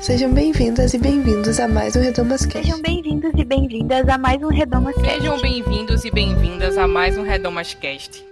[0.00, 2.62] Sejam bem-vindas e bem-vindos a mais um Redomas Cast.
[2.62, 5.20] Sejam bem-vindos e bem-vindas a mais um Redomas Cast.
[5.20, 8.24] Sejam bem-vindos e bem-vindas a mais um Redomas Cast.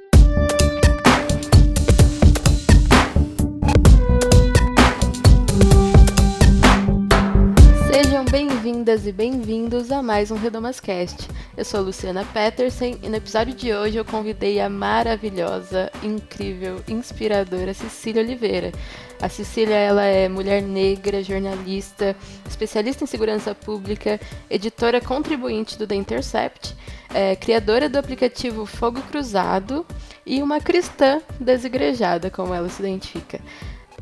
[7.93, 11.29] Sejam bem-vindas e bem-vindos a mais um Redomascast.
[11.55, 16.82] Eu sou a Luciana Peterson e no episódio de hoje eu convidei a maravilhosa, incrível,
[16.89, 18.73] inspiradora Cecília Oliveira.
[19.21, 22.17] A Cecília ela é mulher negra, jornalista,
[22.48, 26.76] especialista em segurança pública, editora contribuinte do The Intercept,
[27.13, 29.85] é, criadora do aplicativo Fogo Cruzado
[30.25, 33.41] e uma cristã desigrejada, como ela se identifica.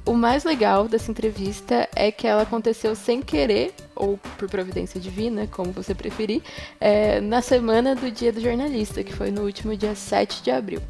[0.04, 5.48] O mais legal dessa entrevista é que ela aconteceu sem querer, ou por providência divina,
[5.48, 6.42] como você preferir,
[6.78, 10.80] é, na semana do Dia do Jornalista, que foi no último dia 7 de abril.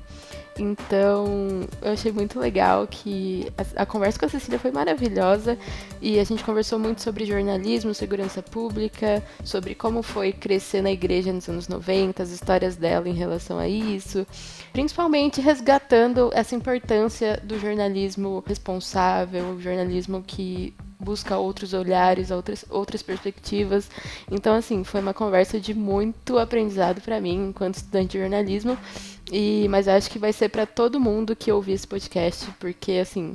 [0.59, 5.59] Então, eu achei muito legal que a, a, conversa com a Cecília foi maravilhosa
[6.01, 11.33] e a gente conversou muito sobre jornalismo, segurança pública, sobre como foi crescer na igreja
[11.33, 14.27] nos anos 90, as histórias dela em relação a isso,
[14.72, 23.03] principalmente resgatando essa importância do jornalismo responsável, o jornalismo que busca outros olhares, outras, outras
[23.03, 23.91] perspectivas.
[24.31, 28.78] Então, assim, foi uma conversa de muito aprendizado para mim enquanto estudante de jornalismo
[29.30, 33.34] e, mas acho que vai ser para todo mundo que ouvir esse podcast, porque assim,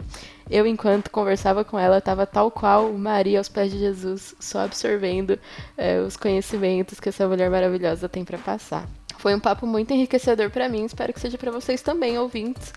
[0.49, 5.37] eu enquanto conversava com ela, estava tal qual Maria aos pés de Jesus, só absorvendo
[5.77, 8.87] é, os conhecimentos que essa mulher maravilhosa tem para passar.
[9.17, 12.73] Foi um papo muito enriquecedor para mim, espero que seja para vocês também, ouvintes.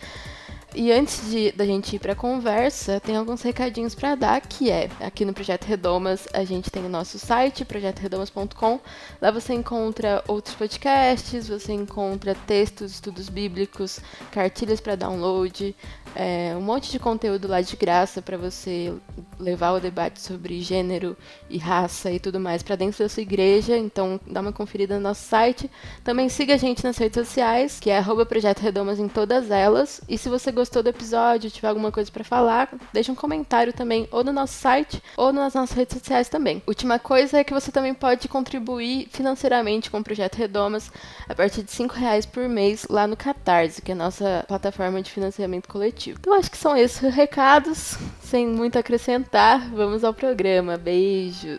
[0.76, 4.72] E antes de, da gente ir para a conversa, tem alguns recadinhos para dar, que
[4.72, 8.80] é, aqui no Projeto Redomas, a gente tem o nosso site, projetoredomas.com.
[9.22, 14.00] Lá você encontra outros podcasts, você encontra textos, estudos bíblicos,
[14.32, 15.76] cartilhas para download,
[16.14, 18.92] é, um monte de conteúdo lá de graça para você
[19.38, 21.16] levar o debate sobre gênero
[21.50, 23.76] e raça e tudo mais para dentro da sua igreja.
[23.76, 25.70] Então, dá uma conferida no nosso site.
[26.02, 30.00] Também siga a gente nas redes sociais, que é Projeto Redomas em todas elas.
[30.08, 34.08] E se você gostou do episódio, tiver alguma coisa para falar, deixa um comentário também,
[34.10, 36.62] ou no nosso site, ou nas nossas redes sociais também.
[36.66, 40.90] Última coisa é que você também pode contribuir financeiramente com o Projeto Redomas
[41.28, 45.02] a partir de R$ reais por mês lá no Catarse, que é a nossa plataforma
[45.02, 46.03] de financiamento coletivo.
[46.10, 49.70] Então acho que são esses recados, sem muito acrescentar.
[49.70, 50.76] Vamos ao programa.
[50.76, 51.58] Beijo.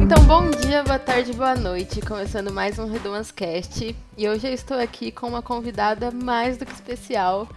[0.00, 2.00] Então, bom dia, boa tarde, boa noite.
[2.00, 3.94] Começando mais um Redomas Cast.
[4.16, 7.48] E hoje eu estou aqui com uma convidada mais do que especial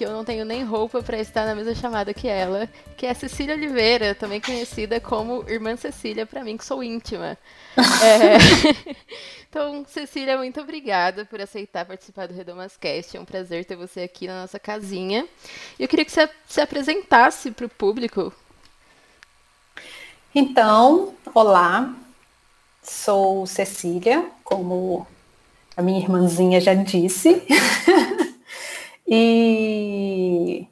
[0.00, 2.66] que eu não tenho nem roupa para estar na mesma chamada que ela,
[2.96, 7.36] que é a Cecília Oliveira, também conhecida como Irmã Cecília, para mim que sou íntima.
[8.02, 8.96] é...
[9.50, 13.16] Então, Cecília, muito obrigada por aceitar participar do Redomascast.
[13.16, 15.26] É um prazer ter você aqui na nossa casinha.
[15.76, 18.32] Eu queria que você se apresentasse para o público.
[20.32, 21.92] Então, olá,
[22.80, 25.04] sou Cecília, como
[25.76, 27.42] a minha irmãzinha já disse.
[29.12, 30.68] E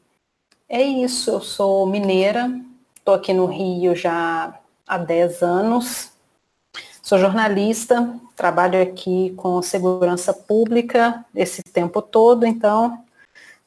[0.68, 2.48] é isso, eu sou mineira,
[2.96, 4.56] estou aqui no Rio já
[4.86, 6.12] há 10 anos,
[7.02, 13.02] sou jornalista, trabalho aqui com segurança pública esse tempo todo, então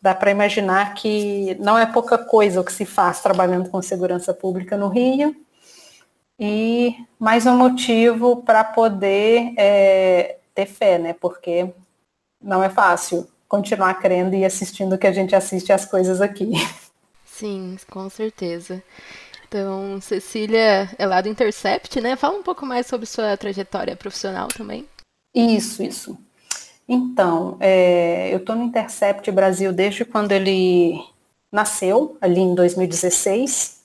[0.01, 4.33] dá para imaginar que não é pouca coisa o que se faz trabalhando com segurança
[4.33, 5.35] pública no Rio.
[6.39, 11.13] E mais um motivo para poder é, ter fé, né?
[11.13, 11.73] Porque
[12.41, 16.53] não é fácil continuar crendo e assistindo o que a gente assiste as coisas aqui.
[17.25, 18.81] Sim, com certeza.
[19.45, 22.15] Então, Cecília é lá do Intercept, né?
[22.15, 24.87] Fala um pouco mais sobre sua trajetória profissional também.
[25.35, 26.17] Isso, isso.
[26.87, 31.03] Então, é, eu estou no Intercept Brasil desde quando ele
[31.51, 33.81] nasceu, ali em 2016.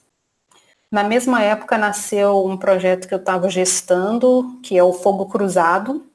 [0.92, 6.06] Na mesma época nasceu um projeto que eu estava gestando, que é o Fogo Cruzado,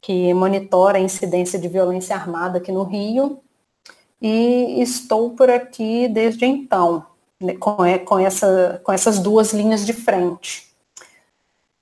[0.00, 3.42] que monitora a incidência de violência armada aqui no Rio,
[4.20, 7.06] e estou por aqui desde então,
[7.40, 10.70] né, com, essa, com essas duas linhas de frente.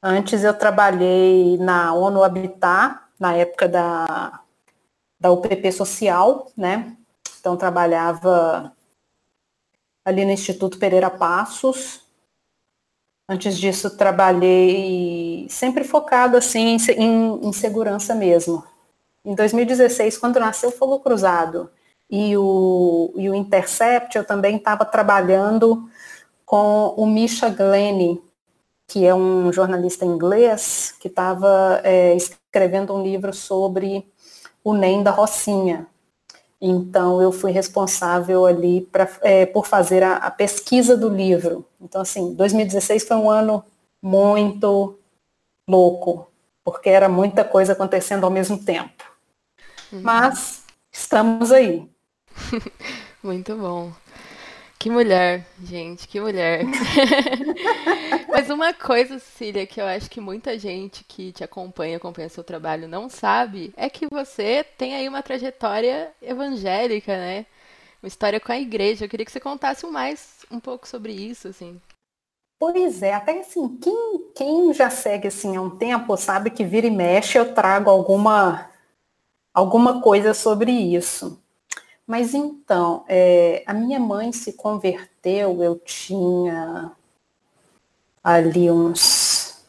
[0.03, 4.41] Antes eu trabalhei na ONU Habitat, na época da,
[5.19, 6.97] da UPP Social, né?
[7.41, 8.73] Então trabalhava
[10.05, 12.03] ali no Instituto Pereira Passos,
[13.30, 18.64] Antes disso, trabalhei sempre focado assim em, em, segurança mesmo.
[19.22, 21.70] Em 2016, quando nasceu o Fogo Cruzado
[22.10, 25.90] e o, e o Intercept, eu também estava trabalhando
[26.46, 28.16] com o Misha Glenn,
[28.86, 34.10] que é um jornalista inglês que estava é, escrevendo um livro sobre
[34.64, 35.86] o NEM da Rocinha.
[36.60, 41.64] Então eu fui responsável ali pra, é, por fazer a, a, pesquisa do livro.
[41.81, 43.64] Então assim, 2016 foi um ano
[44.02, 44.99] muito
[45.69, 46.28] louco,
[46.64, 49.05] porque era muita coisa acontecendo ao mesmo tempo.
[49.93, 50.00] Uhum.
[50.02, 51.88] Mas estamos aí.
[53.22, 53.93] muito bom.
[54.78, 56.62] Que mulher, gente, que mulher.
[58.30, 62.44] Mas uma coisa, Cecília, que eu acho que muita gente que te acompanha, acompanha seu
[62.44, 67.46] trabalho, não sabe, é que você tem aí uma trajetória evangélica, né?
[68.00, 69.04] Uma história com a igreja.
[69.04, 71.80] Eu queria que você contasse mais um pouco sobre isso, assim.
[72.60, 76.86] Pois é, até assim, quem, quem já segue assim há um tempo sabe que vira
[76.86, 78.70] e mexe eu trago alguma,
[79.52, 81.40] alguma coisa sobre isso.
[82.08, 86.90] Mas então, é, a minha mãe se converteu, eu tinha
[88.25, 89.62] ali uns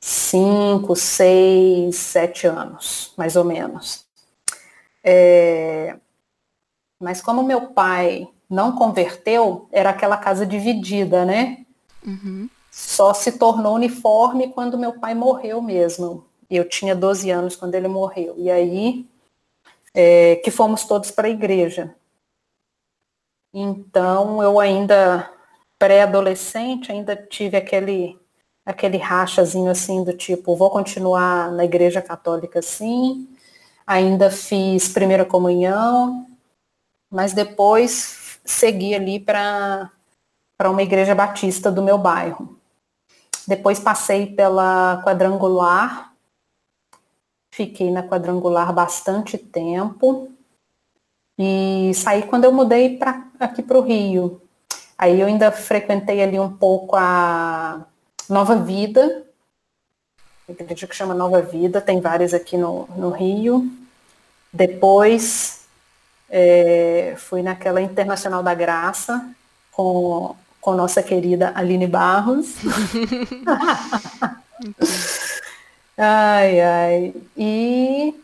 [0.00, 4.06] cinco, seis, sete anos, mais ou menos.
[5.02, 5.96] É,
[7.00, 11.66] mas como meu pai não converteu, era aquela casa dividida, né?
[12.06, 12.48] Uhum.
[12.70, 16.24] Só se tornou uniforme quando meu pai morreu mesmo.
[16.48, 18.36] Eu tinha 12 anos quando ele morreu.
[18.38, 19.08] E aí
[19.94, 21.94] é, que fomos todos para a igreja.
[23.52, 25.30] Então, eu ainda,
[25.78, 28.18] pré-adolescente, ainda tive aquele,
[28.66, 33.28] aquele rachazinho assim do tipo, vou continuar na igreja católica sim,
[33.86, 36.26] ainda fiz primeira comunhão,
[37.08, 39.90] mas depois segui ali para
[40.64, 42.58] uma igreja batista do meu bairro.
[43.46, 46.13] Depois passei pela quadrangular,
[47.54, 50.28] Fiquei na quadrangular bastante tempo
[51.38, 54.42] e saí quando eu mudei para aqui para o Rio.
[54.98, 57.86] Aí eu ainda frequentei ali um pouco a
[58.28, 59.24] Nova Vida,
[60.48, 63.70] igreja que chama Nova Vida, tem várias aqui no, no Rio.
[64.52, 65.64] Depois
[66.28, 69.30] é, fui naquela Internacional da Graça
[69.70, 72.48] com, com nossa querida Aline Barros.
[75.96, 77.14] Ai, ai.
[77.36, 78.20] E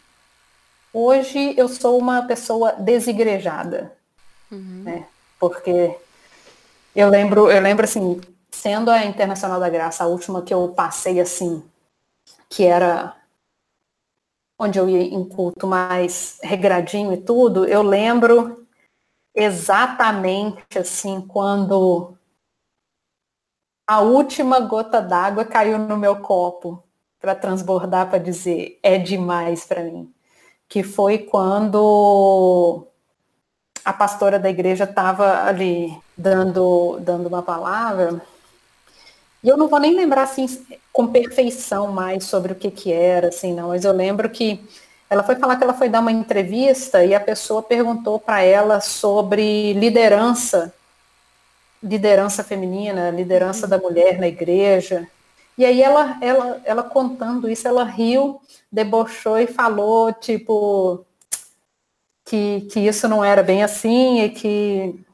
[0.93, 3.97] hoje eu sou uma pessoa desigrejada,
[4.51, 4.83] uhum.
[4.85, 5.07] né?
[5.39, 5.97] Porque
[6.95, 8.21] eu lembro, eu lembro assim,
[8.51, 11.63] sendo a Internacional da Graça a última que eu passei assim,
[12.49, 13.17] que era
[14.59, 18.67] onde eu ia em culto mais regradinho e tudo, eu lembro
[19.35, 22.15] exatamente assim quando
[23.87, 26.85] a última gota d'água caiu no meu copo
[27.21, 30.11] para transbordar para dizer é demais para mim,
[30.69, 32.87] que foi quando
[33.85, 38.21] a pastora da igreja estava ali dando dando uma palavra.
[39.43, 40.47] E eu não vou nem lembrar assim
[40.93, 44.67] com perfeição mais sobre o que que era assim não, mas eu lembro que
[45.11, 48.81] ela foi falar que ela foi dar uma entrevista e a pessoa perguntou para ela
[48.81, 50.73] sobre liderança,
[51.83, 55.09] liderança feminina, liderança da mulher na igreja.
[55.61, 58.41] E aí ela, ela, ela contando isso, ela riu,
[58.73, 61.05] debochou e falou, tipo,
[62.25, 65.05] que, que isso não era bem assim e que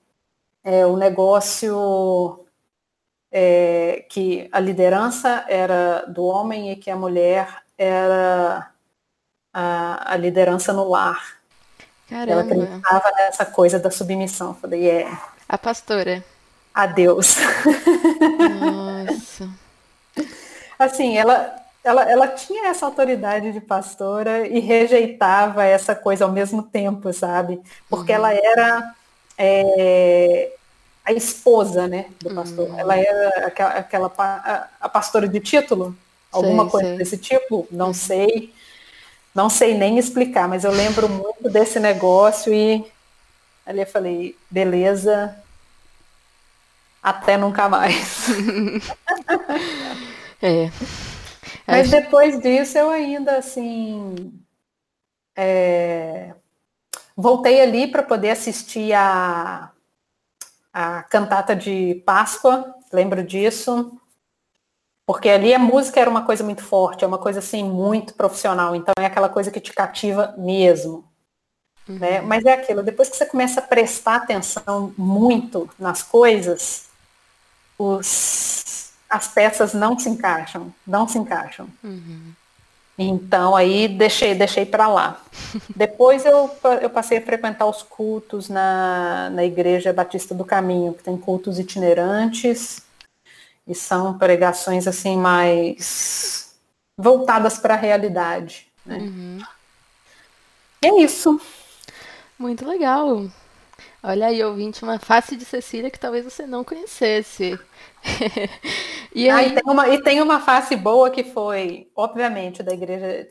[0.63, 2.47] é, o negócio,
[3.29, 8.71] é, que a liderança era do homem e que a mulher era
[9.53, 11.41] a, a liderança no lar.
[12.09, 12.31] Caramba.
[12.31, 14.51] Ela acreditava nessa coisa da submissão.
[14.51, 15.19] Eu falei, é.
[15.49, 16.25] A pastora.
[16.73, 17.35] Adeus.
[18.61, 19.16] Nossa
[20.79, 26.63] assim, ela, ela, ela tinha essa autoridade de pastora e rejeitava essa coisa ao mesmo
[26.63, 27.61] tempo, sabe?
[27.89, 28.19] Porque uhum.
[28.19, 28.95] ela era
[29.39, 30.53] é,
[31.05, 32.69] a esposa, né, do pastor.
[32.71, 32.79] Uhum.
[32.79, 35.97] Ela era aquela, aquela a, a, pastora de título,
[36.33, 36.99] alguma sei, coisa sei.
[36.99, 37.95] desse tipo, não uhum.
[37.95, 38.53] sei.
[39.33, 42.85] Não sei nem explicar, mas eu lembro muito desse negócio e
[43.67, 45.37] ali eu falei, beleza,
[47.03, 48.27] até nunca mais.
[50.43, 50.71] É.
[51.67, 52.03] Mas Acho...
[52.03, 54.33] depois disso eu ainda assim
[55.37, 56.35] é...
[57.17, 59.71] voltei ali para poder assistir a,
[60.73, 63.99] a cantata de Páscoa, lembro disso.
[65.07, 68.75] Porque ali a música era uma coisa muito forte, é uma coisa assim muito profissional,
[68.75, 71.05] então é aquela coisa que te cativa mesmo.
[71.89, 71.99] Uhum.
[71.99, 72.21] Né?
[72.21, 76.87] Mas é aquilo, depois que você começa a prestar atenção muito nas coisas,
[77.79, 81.69] os as peças não se encaixam, não se encaixam.
[81.83, 82.33] Uhum.
[82.99, 85.21] Então aí deixei, deixei para lá.
[85.75, 91.05] Depois eu, eu passei a frequentar os cultos na, na Igreja Batista do Caminho, que
[91.05, 92.83] tem cultos itinerantes
[93.67, 96.55] e são pregações assim mais
[96.97, 98.67] voltadas para a realidade.
[98.85, 98.99] Né?
[98.99, 99.39] Uhum.
[100.83, 101.41] E é isso.
[102.39, 103.27] Muito legal.
[104.03, 107.59] Olha aí, ouvinte, uma face de Cecília que talvez você não conhecesse.
[109.15, 109.47] e, aí...
[109.47, 113.29] Ah, e, tem uma, e tem uma face boa que foi, obviamente, da igreja.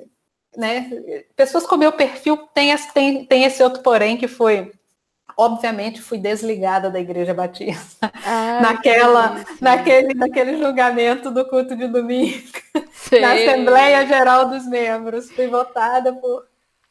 [0.58, 0.90] Né?
[1.36, 4.72] Pessoas com meu perfil tem, tem, tem esse outro porém que foi
[5.38, 12.42] obviamente fui desligada da igreja batista ah, naquela naquele naquele julgamento do culto de domingo
[12.94, 13.20] Sei.
[13.20, 16.46] na Assembleia Geral dos Membros fui votada por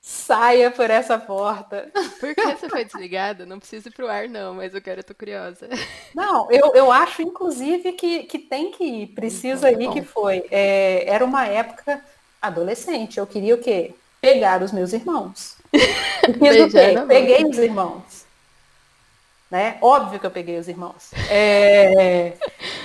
[0.07, 1.91] Saia por essa porta.
[2.21, 3.47] Por que você foi desligada?
[3.47, 5.67] Não preciso ir pro ar, não, mas eu quero, eu tô curiosa.
[6.15, 9.07] Não, eu, eu acho, inclusive, que, que tem que ir.
[9.15, 10.45] Precisa então, ir que foi.
[10.51, 12.05] É, era uma época
[12.41, 13.17] adolescente.
[13.17, 13.95] Eu queria o quê?
[14.21, 15.57] Pegar os meus irmãos.
[15.73, 16.95] E fiz o quê?
[17.09, 18.27] Peguei os irmãos.
[19.51, 19.79] Né?
[19.81, 21.13] Óbvio que eu peguei os irmãos.
[21.31, 22.35] É...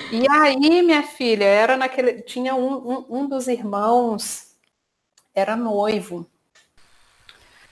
[0.09, 2.21] E aí, minha filha, era naquele.
[2.21, 4.55] Tinha um, um, um dos irmãos,
[5.35, 6.25] era noivo.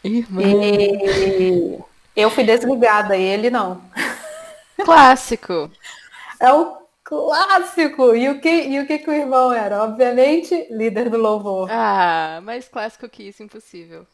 [0.07, 0.41] Irmã.
[0.43, 1.79] E
[2.15, 3.81] eu fui desligada, ele não.
[4.83, 5.69] Clássico.
[6.39, 8.13] É o clássico.
[8.15, 9.83] E o que, e o que, que o irmão era?
[9.83, 11.67] Obviamente, líder do louvor.
[11.71, 14.05] Ah, mais clássico que isso, impossível.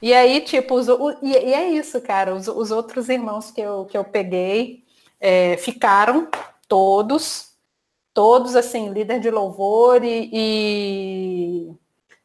[0.00, 2.34] E aí, tipo, os, o, e, e, é isso, cara.
[2.34, 4.84] Os, os, outros irmãos que eu, que eu peguei
[5.18, 6.28] é, ficaram
[6.68, 7.52] todos,
[8.12, 11.74] todos assim, líder de louvor e, e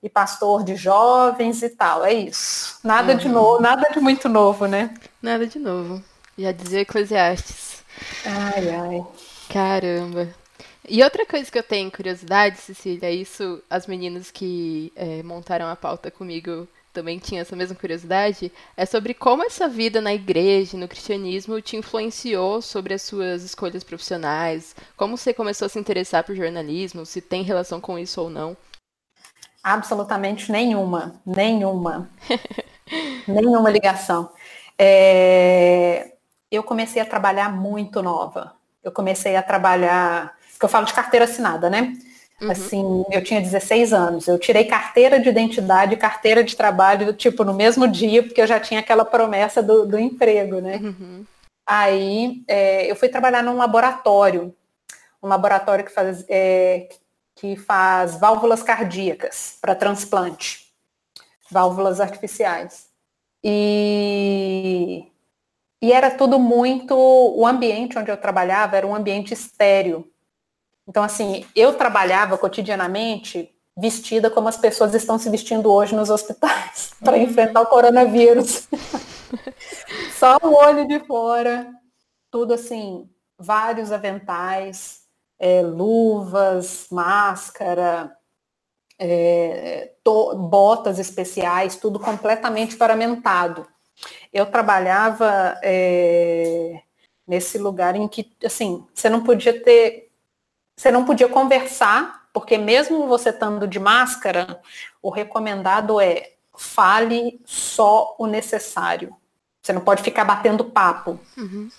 [0.02, 2.06] e pastor de jovens e tal.
[2.06, 2.80] É isso.
[2.84, 3.18] Nada uhum.
[3.18, 4.94] de novo, nada de muito novo, né?
[5.22, 6.04] Nada de novo.
[6.38, 7.84] Já dizia Eclesiastes.
[8.26, 9.06] Ai, ai.
[9.50, 10.30] Caramba.
[10.88, 15.76] E outra coisa que eu tenho curiosidade, Cecília, isso as meninas que é, montaram a
[15.76, 20.88] pauta comigo também tinham essa mesma curiosidade, é sobre como essa vida na igreja, no
[20.88, 26.36] cristianismo, te influenciou sobre as suas escolhas profissionais, como você começou a se interessar por
[26.36, 28.58] jornalismo, se tem relação com isso ou não.
[29.64, 32.10] Absolutamente nenhuma, nenhuma,
[33.28, 34.30] nenhuma ligação.
[34.78, 36.14] É,
[36.50, 38.54] eu comecei a trabalhar muito nova.
[38.84, 41.94] Eu comecei a trabalhar, que eu falo de carteira assinada, né?
[42.42, 42.52] Uhum.
[42.52, 44.28] Assim, eu tinha 16 anos.
[44.28, 48.48] Eu tirei carteira de identidade e carteira de trabalho, tipo, no mesmo dia, porque eu
[48.48, 50.78] já tinha aquela promessa do, do emprego, né?
[50.78, 51.26] Uhum.
[51.68, 54.56] Aí é, eu fui trabalhar num laboratório,
[55.22, 56.88] um laboratório que faz, é,
[57.40, 60.74] que faz válvulas cardíacas para transplante,
[61.50, 62.90] válvulas artificiais.
[63.42, 65.08] E,
[65.82, 66.94] e era tudo muito.
[66.94, 70.06] O ambiente onde eu trabalhava era um ambiente estéreo.
[70.86, 76.94] Então, assim, eu trabalhava cotidianamente vestida como as pessoas estão se vestindo hoje nos hospitais
[77.00, 77.24] para uhum.
[77.24, 78.68] enfrentar o coronavírus.
[80.20, 81.72] Só o olho de fora,
[82.30, 84.99] tudo assim, vários aventais,
[85.40, 88.14] é, luvas, máscara,
[89.00, 93.66] é, to, botas especiais, tudo completamente paramentado.
[94.34, 96.82] Eu trabalhava é,
[97.26, 100.12] nesse lugar em que, assim, você não podia ter,
[100.76, 104.62] você não podia conversar, porque mesmo você estando de máscara,
[105.02, 109.16] o recomendado é fale só o necessário.
[109.62, 111.18] Você não pode ficar batendo papo.
[111.38, 111.70] Uhum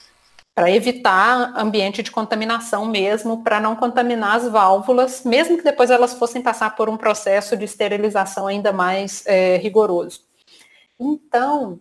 [0.55, 6.15] para evitar ambiente de contaminação mesmo, para não contaminar as válvulas, mesmo que depois elas
[6.15, 10.23] fossem passar por um processo de esterilização ainda mais é, rigoroso.
[10.99, 11.81] Então,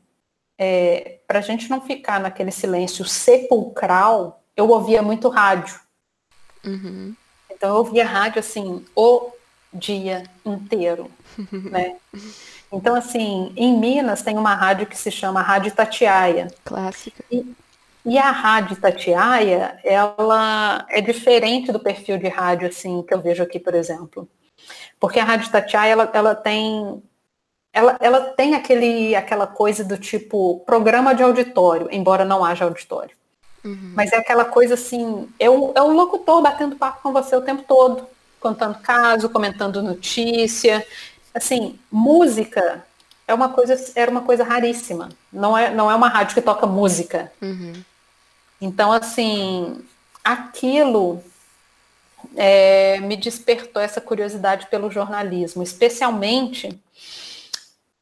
[0.58, 5.80] é, para a gente não ficar naquele silêncio sepulcral, eu ouvia muito rádio.
[6.66, 7.16] Uhum.
[7.50, 9.32] Então eu ouvia rádio assim o
[9.74, 11.10] dia inteiro,
[11.52, 11.98] né?
[12.72, 16.48] Então assim, em Minas tem uma rádio que se chama Rádio Tatiaia.
[16.64, 17.24] Clássica.
[17.32, 17.56] E,
[18.06, 23.44] e a rádio Tatiaia, ela é diferente do perfil de rádio assim que eu vejo
[23.44, 24.28] aqui, por exemplo.
[25.00, 27.02] Porque a rádio Tatiaia, ela, ela tem
[27.72, 33.16] ela, ela tem aquele, aquela coisa do tipo programa de auditório, embora não haja auditório.
[33.64, 33.94] Uhum.
[33.96, 37.42] Mas é aquela coisa assim, é o, é o locutor batendo papo com você o
[37.42, 38.08] tempo todo,
[38.40, 40.86] contando caso, comentando notícia.
[41.34, 42.84] Assim, música
[43.28, 45.10] é uma coisa, era uma coisa raríssima.
[45.32, 47.32] Não é, não é uma rádio que toca música.
[47.42, 47.74] Uhum.
[48.62, 49.84] Então, assim,
[50.24, 51.24] aquilo
[52.36, 56.80] é, me despertou essa curiosidade pelo jornalismo, especialmente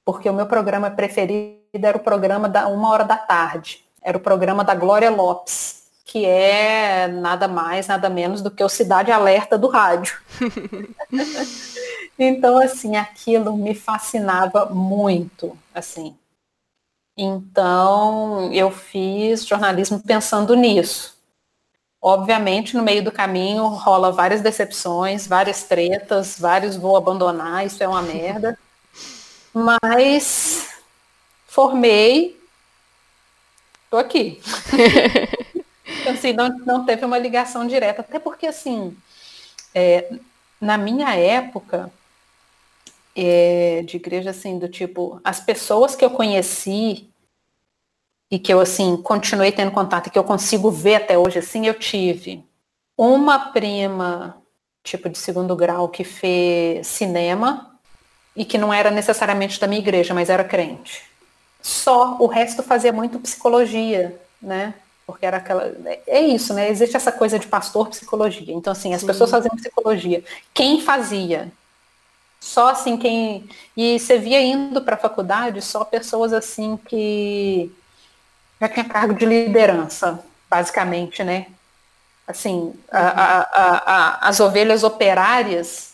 [0.04, 3.84] porque o meu programa preferido era o programa da uma hora da tarde.
[4.02, 8.70] Era o programa da Glória Lopes, que é nada mais, nada menos do que o
[8.70, 10.18] Cidade Alerta do rádio.
[12.18, 16.16] então, assim, aquilo me fascinava muito, assim.
[17.18, 21.18] Então, eu fiz jornalismo pensando nisso.
[22.00, 27.88] Obviamente, no meio do caminho rola várias decepções, várias tretas, vários vou abandonar, isso é
[27.88, 28.58] uma merda.
[29.52, 30.70] Mas
[31.48, 32.38] formei
[33.90, 34.40] tô aqui.
[36.02, 38.96] então, assim, não, não teve uma ligação direta, até porque, assim,
[39.74, 40.12] é,
[40.62, 41.92] na minha época,
[43.18, 47.10] é, de igreja, assim, do tipo, as pessoas que eu conheci
[48.30, 51.66] e que eu, assim, continuei tendo contato e que eu consigo ver até hoje, assim,
[51.66, 52.46] eu tive
[52.96, 54.38] uma prima,
[54.84, 57.80] tipo, de segundo grau, que fez cinema
[58.36, 61.04] e que não era necessariamente da minha igreja, mas era crente.
[61.60, 64.76] Só, o resto fazia muito psicologia, né?
[65.08, 65.74] Porque era aquela.
[66.06, 66.70] É isso, né?
[66.70, 68.54] Existe essa coisa de pastor psicologia.
[68.54, 69.08] Então, assim, as Sim.
[69.08, 70.24] pessoas faziam psicologia.
[70.54, 71.52] Quem fazia?
[72.40, 73.50] Só assim quem.
[73.76, 77.72] E você via indo para a faculdade só pessoas assim que
[78.60, 81.48] já tinha cargo de liderança, basicamente, né?
[82.28, 85.94] Assim, a, a, a, as ovelhas operárias,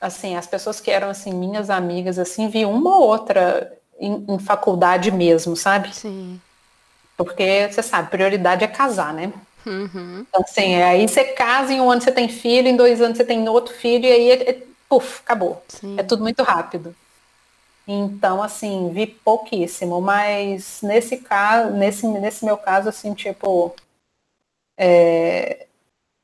[0.00, 4.38] assim, as pessoas que eram assim minhas amigas, assim, vi uma ou outra em, em
[4.38, 5.94] faculdade mesmo, sabe?
[5.94, 6.40] Sim.
[7.16, 9.32] Porque você sabe, prioridade é casar, né?
[9.66, 10.26] Uhum.
[10.28, 13.24] Então, assim, aí você casa, em um ano você tem filho, em dois anos você
[13.24, 15.62] tem outro filho, e aí, é, é, puf, acabou.
[15.68, 15.98] Sim.
[15.98, 16.94] É tudo muito rápido.
[17.86, 23.74] Então, assim, vi pouquíssimo, mas nesse caso, nesse, nesse meu caso, assim, tipo,
[24.76, 25.66] é,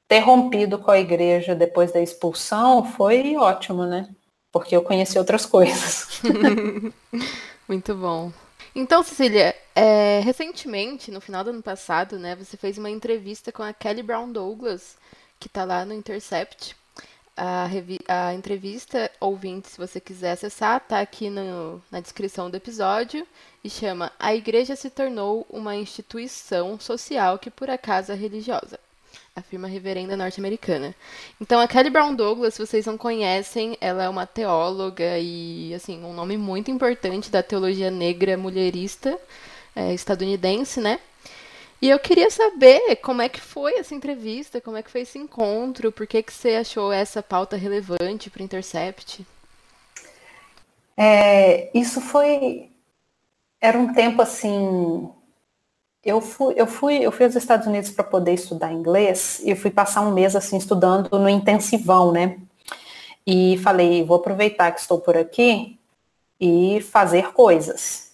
[0.06, 4.08] ter rompido com a igreja depois da expulsão foi ótimo, né?
[4.52, 6.22] Porque eu conheci outras coisas.
[7.68, 8.32] Muito bom.
[8.74, 13.62] Então, Cecília, é, recentemente, no final do ano passado, né, você fez uma entrevista com
[13.62, 14.96] a Kelly Brown Douglas,
[15.38, 16.76] que está lá no Intercept.
[17.36, 17.68] A,
[18.08, 23.26] a, entrevista, ouvinte, se você quiser acessar, está aqui no, na descrição do episódio
[23.62, 28.80] e chama A Igreja se tornou uma instituição social que por acaso é religiosa
[29.38, 30.94] afirma a reverenda norte-americana.
[31.40, 36.04] Então, a Kelly Brown Douglas, se vocês não conhecem, ela é uma teóloga e, assim,
[36.04, 39.18] um nome muito importante da teologia negra mulherista
[39.74, 41.00] é, estadunidense, né?
[41.80, 45.16] E eu queria saber como é que foi essa entrevista, como é que foi esse
[45.18, 49.24] encontro, por que, que você achou essa pauta relevante para o Intercept?
[50.96, 52.72] É, isso foi.
[53.60, 55.08] Era um tempo assim
[56.04, 59.70] eu fui, eu fui, eu fui aos Estados Unidos para poder estudar inglês e fui
[59.70, 62.38] passar um mês assim estudando no intensivão, né?
[63.26, 65.78] E falei, vou aproveitar que estou por aqui
[66.40, 68.12] e fazer coisas.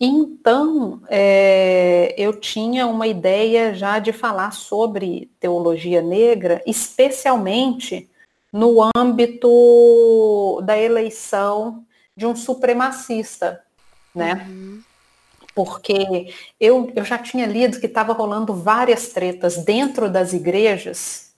[0.00, 8.08] Então, é, eu tinha uma ideia já de falar sobre teologia negra, especialmente
[8.52, 11.84] no âmbito da eleição
[12.16, 13.62] de um supremacista,
[14.14, 14.46] né?
[14.48, 14.93] Uhum
[15.54, 21.34] porque eu, eu já tinha lido que estava rolando várias tretas dentro das igrejas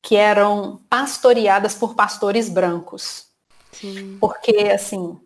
[0.00, 3.26] que eram pastoreadas por pastores brancos.
[3.72, 4.16] Sim.
[4.20, 5.18] Porque, assim,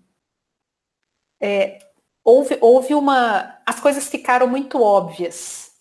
[1.38, 1.78] é,
[2.24, 3.58] houve, houve uma.
[3.66, 5.72] As coisas ficaram muito óbvias.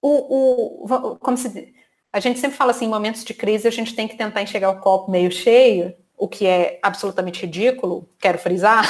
[0.00, 1.74] O, o, como se,
[2.12, 4.70] a gente sempre fala assim, em momentos de crise, a gente tem que tentar enxergar
[4.70, 8.86] o copo meio cheio, o que é absolutamente ridículo, quero frisar,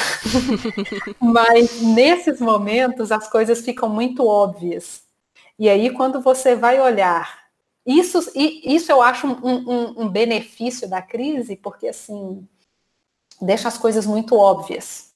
[1.19, 5.05] mas nesses momentos as coisas ficam muito óbvias.
[5.59, 7.45] E aí, quando você vai olhar,
[7.87, 12.47] isso, isso eu acho um, um, um benefício da crise, porque assim,
[13.41, 15.15] deixa as coisas muito óbvias.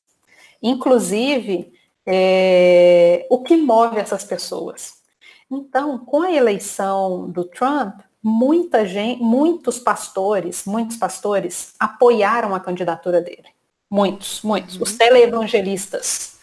[0.62, 1.70] Inclusive,
[2.07, 5.02] é, o que move essas pessoas.
[5.50, 13.21] Então, com a eleição do Trump, muita gente, muitos pastores, muitos pastores apoiaram a candidatura
[13.21, 13.47] dele.
[13.89, 14.75] Muitos, muitos.
[14.75, 14.83] Uhum.
[14.83, 16.37] Os televangelistas,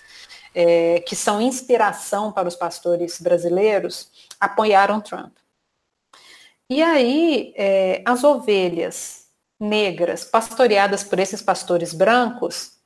[0.56, 5.36] é, que são inspiração para os pastores brasileiros, apoiaram Trump.
[6.70, 9.26] E aí, é, as ovelhas
[9.60, 12.78] negras, pastoreadas por esses pastores brancos,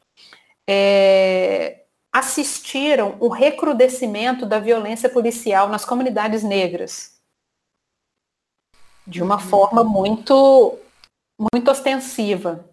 [0.68, 7.17] é, assistiram o recrudescimento da violência policial nas comunidades negras
[9.08, 9.42] de uma uhum.
[9.42, 10.78] forma muito,
[11.40, 12.66] muito ostensiva.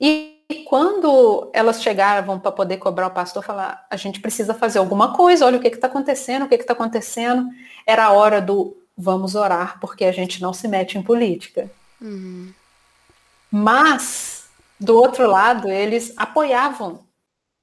[0.00, 5.12] E quando elas chegavam para poder cobrar o pastor, falar, a gente precisa fazer alguma
[5.14, 7.48] coisa, olha o que está acontecendo, o que está acontecendo.
[7.86, 11.70] Era a hora do vamos orar, porque a gente não se mete em política.
[12.00, 12.52] Uhum.
[13.50, 17.00] Mas, do outro lado, eles apoiavam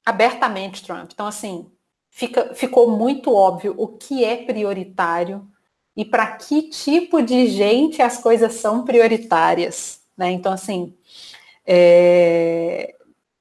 [0.06, 1.12] abertamente Trump.
[1.14, 1.72] Então, assim,
[2.10, 5.48] fica, ficou muito óbvio o que é prioritário,
[5.98, 10.00] e para que tipo de gente as coisas são prioritárias.
[10.16, 10.30] Né?
[10.30, 10.96] Então, assim,
[11.66, 12.96] é,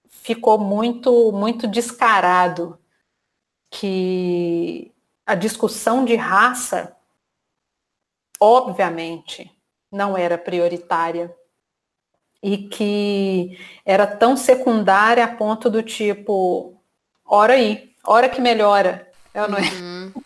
[0.08, 2.78] ficou muito, muito descarado
[3.70, 4.90] que
[5.26, 6.96] a discussão de raça,
[8.40, 9.52] obviamente,
[9.92, 11.34] não era prioritária
[12.42, 16.80] e que era tão secundária a ponto do tipo
[17.22, 19.12] ora aí, hora que melhora.
[19.34, 19.60] Eu não é?
[19.60, 20.25] Uhum.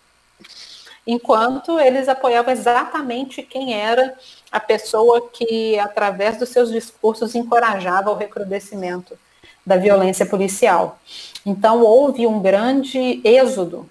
[1.10, 4.16] Enquanto eles apoiavam exatamente quem era
[4.52, 9.18] a pessoa que, através dos seus discursos, encorajava o recrudescimento
[9.66, 11.00] da violência policial.
[11.44, 13.90] Então, houve um grande êxodo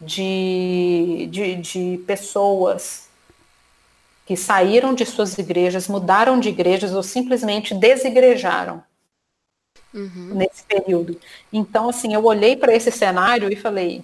[0.00, 3.08] de, de, de pessoas
[4.24, 8.82] que saíram de suas igrejas, mudaram de igrejas ou simplesmente desigrejaram
[9.92, 10.30] uhum.
[10.32, 11.20] nesse período.
[11.52, 14.02] Então, assim, eu olhei para esse cenário e falei,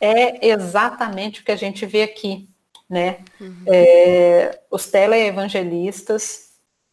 [0.00, 2.48] é exatamente o que a gente vê aqui,
[2.88, 3.18] né?
[3.40, 3.64] Uhum.
[3.66, 6.50] É, os teleevangelistas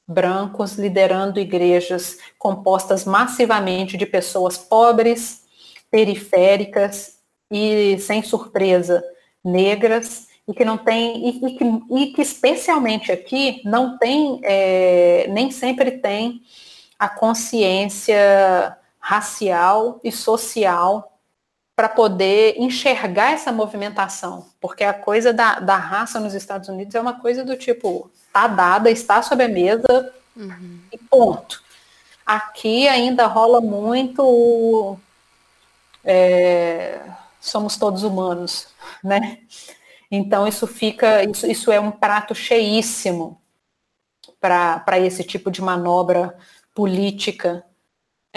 [0.07, 5.43] brancos liderando igrejas compostas massivamente de pessoas pobres,
[5.91, 7.17] periféricas
[7.51, 9.03] e, sem surpresa,
[9.43, 15.27] negras, e que não tem, e, e, que, e que, especialmente aqui não tem, é,
[15.29, 16.41] nem sempre tem
[16.97, 21.16] a consciência racial e social
[21.77, 26.99] para poder enxergar essa movimentação, porque a coisa da, da raça nos Estados Unidos é
[26.99, 30.79] uma coisa do tipo, tá dada, está sob a mesa uhum.
[30.91, 31.61] e ponto.
[32.25, 34.97] Aqui ainda rola muito
[36.03, 36.99] é,
[37.39, 38.69] somos todos humanos,
[39.03, 39.37] né?
[40.09, 43.39] Então isso fica, isso, isso é um prato cheíssimo
[44.39, 46.35] para esse tipo de manobra
[46.73, 47.63] política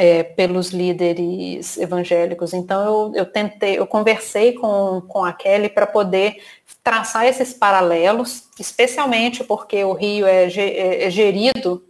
[0.00, 2.54] é, pelos líderes evangélicos.
[2.54, 6.42] Então eu, eu tentei, eu conversei com, com a Kelly para poder
[6.82, 11.84] traçar esses paralelos, especialmente porque o Rio é, é, é gerido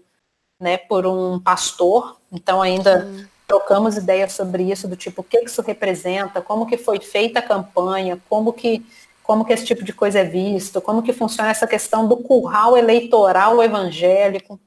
[0.58, 3.28] né, por um pastor, então ainda Sim.
[3.46, 7.42] trocamos ideias sobre isso, do tipo, o que isso representa, como que foi feita a
[7.42, 8.84] campanha, como que,
[9.22, 12.76] como que esse tipo de coisa é visto, como que funciona essa questão do curral
[12.76, 14.58] eleitoral evangélico.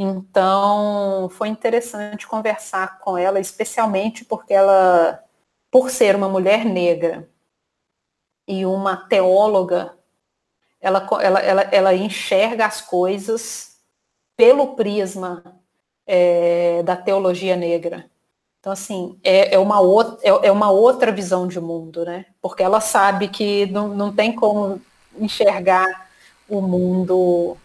[0.00, 5.24] Então, foi interessante conversar com ela, especialmente porque ela,
[5.72, 7.28] por ser uma mulher negra
[8.46, 9.98] e uma teóloga,
[10.80, 13.80] ela, ela, ela, ela enxerga as coisas
[14.36, 15.42] pelo prisma
[16.06, 18.08] é, da teologia negra.
[18.60, 22.26] Então, assim, é, é, uma outra, é, é, uma outra visão de mundo, né?
[22.40, 24.80] Porque ela sabe que não, não tem como
[25.18, 26.08] enxergar
[26.48, 27.56] o mundo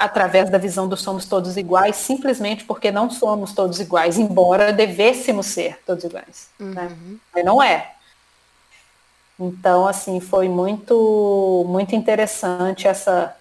[0.00, 5.44] através da visão do somos todos iguais, simplesmente porque não somos todos iguais, embora devêssemos
[5.44, 6.48] ser todos iguais.
[6.58, 6.84] Né?
[6.84, 7.12] Uhum.
[7.12, 7.16] Né?
[7.34, 7.92] Mas não é.
[9.38, 13.36] Então, assim, foi muito, muito interessante essa,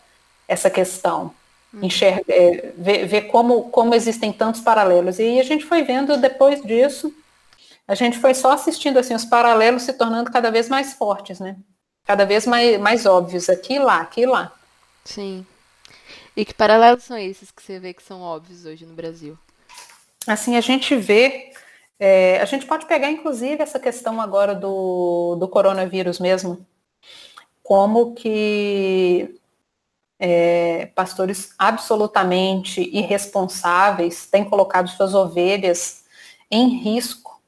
[0.50, 1.32] essa questão.
[1.74, 1.86] Uhum.
[1.86, 5.17] Enxergar, é, ver, ver como, como existem tantos paralelos.
[5.17, 7.13] E a gente foi vendo depois disso,
[7.88, 11.56] a gente foi só assistindo assim, os paralelos se tornando cada vez mais fortes, né?
[12.06, 14.52] Cada vez mais, mais óbvios, aqui e lá, aqui e lá.
[15.06, 15.45] Sim.
[16.39, 19.38] E que paralelos são esses que você vê que são óbvios hoje no Brasil?
[20.25, 21.52] Assim, a gente vê,
[21.99, 26.65] é, a gente pode pegar inclusive essa questão agora do, do coronavírus mesmo,
[27.62, 29.38] como que
[30.17, 36.06] é, pastores absolutamente irresponsáveis têm colocado suas ovelhas
[36.49, 37.41] em risco,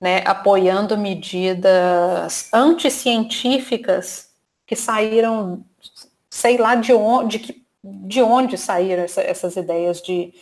[0.00, 4.30] né, apoiando medidas anticientíficas
[4.66, 5.64] que saíram,
[6.28, 10.34] sei lá de onde, de que de onde saíram essa, essas ideias de,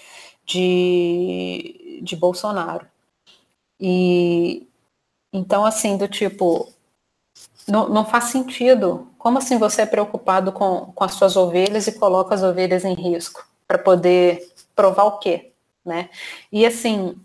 [0.44, 2.87] de, de Bolsonaro.
[3.81, 4.66] E
[5.33, 6.72] então, assim, do tipo,
[7.68, 9.11] não, não faz sentido.
[9.18, 12.94] Como assim você é preocupado com, com as suas ovelhas e coloca as ovelhas em
[12.94, 13.46] risco?
[13.66, 15.53] Para poder provar o quê?
[15.85, 16.09] Né?
[16.51, 17.16] E assim,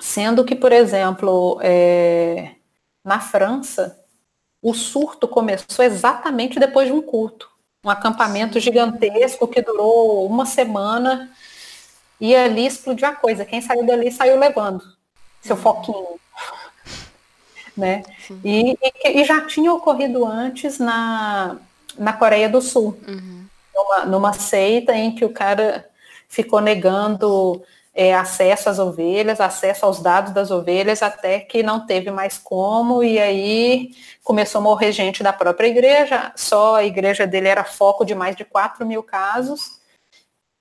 [0.00, 2.56] sendo que, por exemplo, é,
[3.04, 3.98] na França,
[4.62, 7.49] o surto começou exatamente depois de um culto
[7.84, 11.30] um acampamento gigantesco que durou uma semana
[12.20, 13.44] e ali explodiu a coisa.
[13.44, 14.82] Quem saiu dali saiu levando
[15.40, 15.62] seu uhum.
[15.62, 16.20] foquinho.
[17.76, 18.02] né?
[18.44, 21.56] E, e, e, já tinha ocorrido antes na,
[21.96, 23.46] na Coreia do Sul, uhum.
[23.74, 25.88] numa, numa seita em que o cara
[26.28, 27.62] ficou negando
[27.94, 33.02] é, acesso às ovelhas, acesso aos dados das ovelhas, até que não teve mais como,
[33.02, 33.90] e aí
[34.22, 38.36] começou a morrer gente da própria igreja, só a igreja dele era foco de mais
[38.36, 39.80] de 4 mil casos,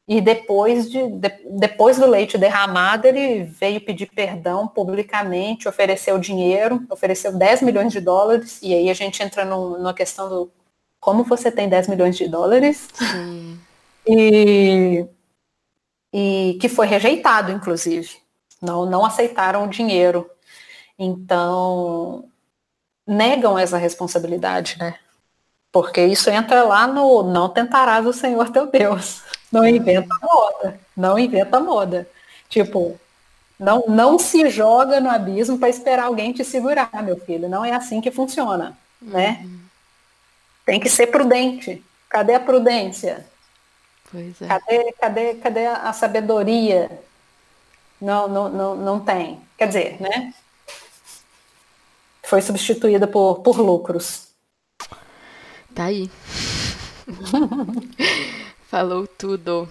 [0.07, 6.83] e depois, de, de, depois do leite derramado, ele veio pedir perdão publicamente, ofereceu dinheiro,
[6.89, 10.51] ofereceu 10 milhões de dólares, e aí a gente entra no, numa questão do
[10.99, 12.87] como você tem 10 milhões de dólares?
[12.93, 13.59] Sim.
[14.07, 15.05] E
[16.13, 18.17] e que foi rejeitado, inclusive.
[18.61, 20.29] Não, não aceitaram o dinheiro.
[20.97, 22.25] Então,
[23.07, 24.95] negam essa responsabilidade, né?
[25.71, 29.21] Porque isso entra lá no não tentarás o Senhor teu Deus.
[29.51, 30.79] Não inventa moda.
[30.95, 32.07] Não inventa moda.
[32.49, 32.99] Tipo,
[33.59, 37.49] Não, não se joga no abismo para esperar alguém te segurar, meu filho.
[37.49, 39.41] Não é assim que funciona, né?
[39.43, 39.59] Uhum.
[40.65, 41.83] Tem que ser prudente.
[42.09, 43.27] Cadê a prudência?
[44.11, 44.47] Pois é.
[44.47, 46.89] Cadê, cadê, cadê a sabedoria?
[48.01, 49.41] Não, não, não, não tem.
[49.57, 50.33] Quer dizer, né?
[52.23, 54.27] Foi substituída por, por lucros.
[55.75, 56.09] Tá aí.
[58.69, 59.67] Falou tudo.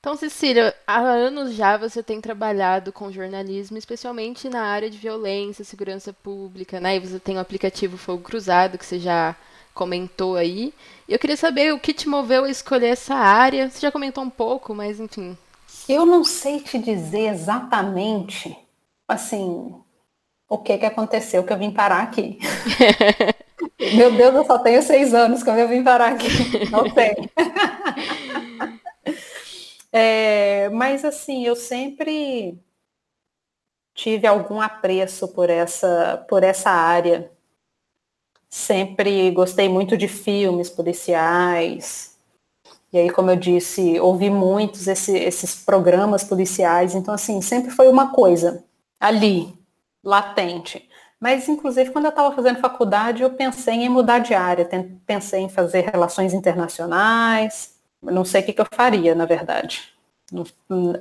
[0.00, 5.64] Então, Cecília, há anos já você tem trabalhado com jornalismo, especialmente na área de violência,
[5.64, 6.96] segurança pública, né?
[6.96, 9.34] E você tem o aplicativo Fogo Cruzado, que você já
[9.74, 10.72] comentou aí.
[11.08, 13.68] E eu queria saber o que te moveu a escolher essa área.
[13.68, 15.36] Você já comentou um pouco, mas enfim.
[15.88, 18.56] Eu não sei te dizer exatamente,
[19.06, 19.74] assim,
[20.48, 22.38] o que que aconteceu que eu vim parar aqui.
[23.94, 26.28] Meu Deus, eu só tenho seis anos quando eu vim parar aqui.
[26.70, 27.14] Não sei.
[29.96, 32.58] É, mas assim, eu sempre
[33.94, 37.30] tive algum apreço por essa, por essa área.
[38.54, 42.14] Sempre gostei muito de filmes policiais.
[42.92, 46.94] E aí, como eu disse, ouvi muitos esse, esses programas policiais.
[46.94, 48.64] Então, assim, sempre foi uma coisa
[49.00, 49.52] ali,
[50.04, 50.88] latente.
[51.18, 54.68] Mas, inclusive, quando eu estava fazendo faculdade, eu pensei em mudar de área.
[55.06, 57.74] Pensei em fazer relações internacionais
[58.12, 59.82] não sei o que, que eu faria, na verdade.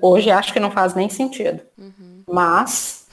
[0.01, 1.61] Hoje acho que não faz nem sentido.
[1.77, 2.23] Uhum.
[2.27, 3.07] Mas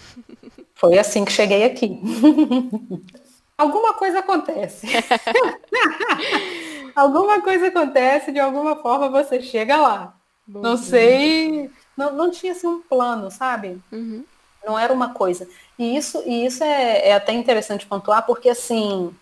[0.74, 2.00] foi assim que cheguei aqui.
[3.60, 4.86] alguma coisa acontece.
[6.96, 10.16] alguma coisa acontece, de alguma forma você chega lá.
[10.46, 11.70] Bom, não sei.
[11.96, 13.80] Não, não tinha assim um plano, sabe?
[13.92, 14.24] Uhum.
[14.64, 15.46] Não era uma coisa.
[15.78, 19.14] E isso, e isso é, é até interessante pontuar, porque assim,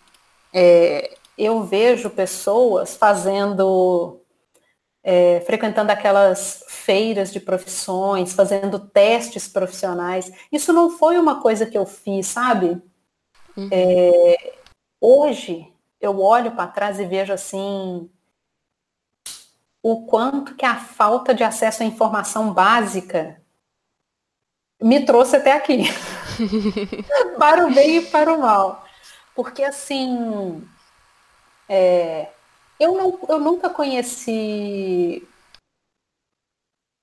[0.53, 4.20] é, eu vejo pessoas fazendo
[5.03, 10.31] é, frequentando aquelas feiras de profissões, fazendo testes profissionais.
[10.53, 12.81] Isso não foi uma coisa que eu fiz, sabe?
[13.58, 13.68] Uhum.
[13.72, 14.54] É,
[15.00, 18.08] hoje eu olho para trás e vejo assim
[19.82, 23.42] o quanto que a falta de acesso à informação básica
[24.80, 25.82] me trouxe até aqui.
[27.36, 28.84] para o bem e para o mal.
[29.34, 30.64] Porque assim,
[31.68, 32.30] é,
[32.78, 35.26] eu, não, eu nunca conheci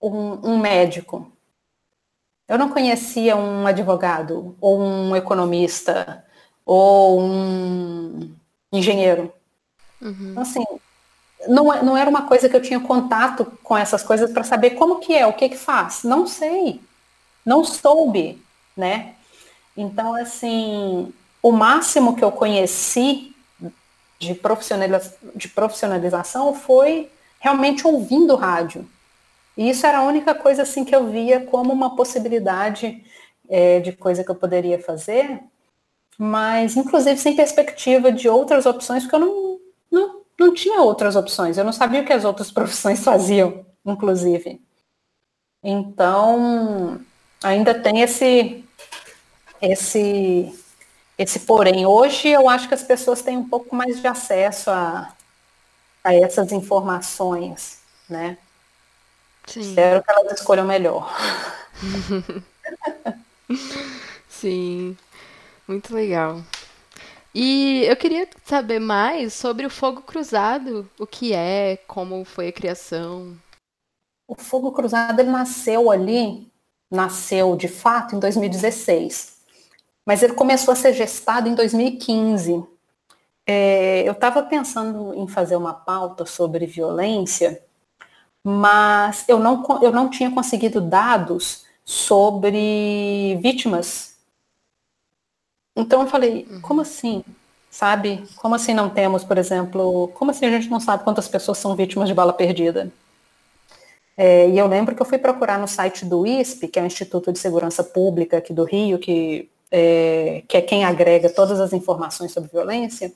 [0.02, 1.30] um, um médico.
[2.48, 6.25] Eu não conhecia um advogado, ou um economista,
[6.66, 8.34] ou um
[8.72, 9.32] engenheiro.
[10.02, 10.32] Uhum.
[10.32, 10.66] Então, assim,
[11.48, 15.00] não, não era uma coisa que eu tinha contato com essas coisas para saber como
[15.00, 16.04] que é, o que que faz.
[16.04, 16.82] Não sei.
[17.46, 18.42] Não soube,
[18.76, 19.14] né?
[19.78, 23.36] Então, assim, o máximo que eu conheci
[24.18, 28.88] de, profissionaliza de profissionalização foi realmente ouvindo rádio.
[29.58, 33.04] E isso era a única coisa assim que eu via como uma possibilidade
[33.48, 35.40] é, de coisa que eu poderia fazer,
[36.18, 39.60] mas inclusive sem perspectiva de outras opções, porque eu não,
[39.92, 44.62] não, não tinha outras opções, eu não sabia o que as outras profissões faziam, inclusive.
[45.64, 47.00] Então,
[47.44, 48.64] ainda tem esse,
[49.62, 50.54] esse
[51.18, 51.86] esse porém.
[51.86, 55.14] Hoje eu acho que as pessoas têm um pouco mais de acesso a,
[56.04, 58.38] a essas informações, né?
[59.48, 59.62] Sim.
[59.62, 61.12] Espero que elas escolham melhor.
[64.30, 64.98] Sim,
[65.68, 66.42] muito legal.
[67.34, 72.54] E eu queria saber mais sobre o Fogo Cruzado, o que é, como foi a
[72.54, 73.36] criação.
[74.28, 76.48] O Fogo Cruzado ele nasceu ali,
[76.90, 79.36] nasceu de fato em 2016
[80.06, 82.64] mas ele começou a ser gestado em 2015.
[83.48, 87.64] É, eu estava pensando em fazer uma pauta sobre violência,
[88.44, 94.15] mas eu não, eu não tinha conseguido dados sobre vítimas.
[95.76, 96.62] Então eu falei, uhum.
[96.62, 97.24] como assim?
[97.70, 98.24] Sabe?
[98.38, 101.76] Como assim não temos, por exemplo, como assim a gente não sabe quantas pessoas são
[101.76, 102.92] vítimas de bala perdida?
[104.18, 106.86] É, e eu lembro que eu fui procurar no site do ISP, que é o
[106.86, 111.74] Instituto de Segurança Pública aqui do Rio, que é, que é quem agrega todas as
[111.74, 113.14] informações sobre violência.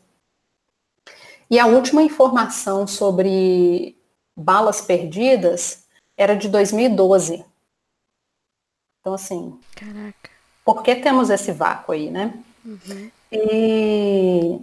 [1.50, 3.98] E a última informação sobre
[4.36, 5.86] balas perdidas
[6.18, 7.46] era de 2012.
[9.00, 9.58] Então, assim.
[9.76, 10.30] Caraca.
[10.66, 12.34] Por que temos esse vácuo aí, né?
[12.70, 13.12] Uhum.
[13.32, 14.62] E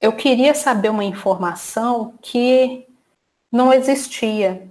[0.00, 2.86] eu queria saber uma informação que
[3.52, 4.68] não existia,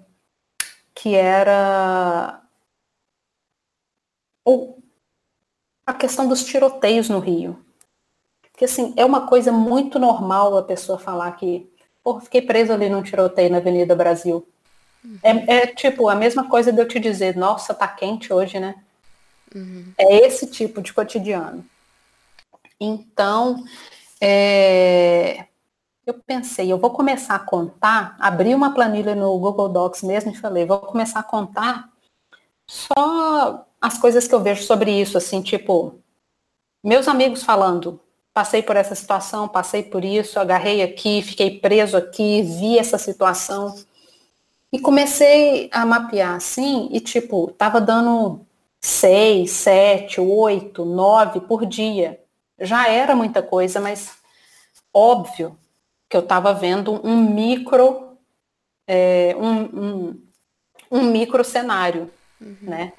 [0.93, 2.41] que era
[4.43, 4.84] ou
[5.88, 7.63] a questão dos tiroteios no Rio.
[8.51, 11.69] Porque, assim, é uma coisa muito normal a pessoa falar que,
[12.04, 14.47] pô, fiquei preso ali num tiroteio na Avenida Brasil.
[15.21, 18.84] É, é, tipo a mesma coisa de eu te dizer, nossa, tá quente hoje, né?
[19.55, 19.93] Uhum.
[19.97, 21.65] É esse tipo de cotidiano.
[22.79, 23.63] Então,
[24.19, 25.45] é,
[26.05, 30.37] eu pensei, eu vou começar a contar, abri uma planilha no Google Docs mesmo e
[30.37, 31.89] falei, vou começar a contar
[32.67, 35.95] só as coisas que eu vejo sobre isso, assim, tipo,
[36.83, 37.99] meus amigos falando,
[38.33, 43.73] passei por essa situação, passei por isso, agarrei aqui, fiquei preso aqui, vi essa situação.
[44.73, 48.45] E comecei a mapear assim, e tipo, tava dando
[48.85, 52.21] seis, sete, oito, nove por dia.
[52.59, 54.15] Já era muita coisa, mas
[54.93, 55.57] óbvio
[56.07, 58.15] que eu estava vendo um micro,
[58.87, 60.21] é, um, um,
[60.91, 62.57] um, micro cenário, uhum.
[62.61, 62.93] né?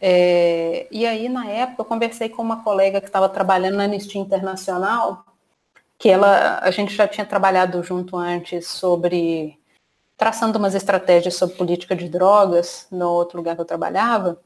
[0.00, 4.20] É, e aí, na época, eu conversei com uma colega que estava trabalhando na Anistia
[4.20, 5.24] Internacional,
[5.96, 9.56] que ela, a gente já tinha trabalhado junto antes sobre
[10.16, 14.36] traçando umas estratégias sobre política de drogas no outro lugar que eu trabalhava.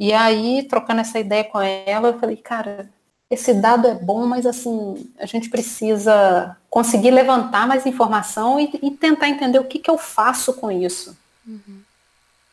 [0.00, 2.88] E aí, trocando essa ideia com ela, eu falei, cara,
[3.30, 8.90] esse dado é bom, mas assim, a gente precisa conseguir levantar mais informação e, e
[8.92, 11.14] tentar entender o que, que eu faço com isso.
[11.46, 11.82] Uhum.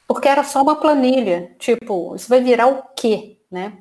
[0.06, 3.78] Porque era só uma planilha, tipo, isso vai virar o quê, né?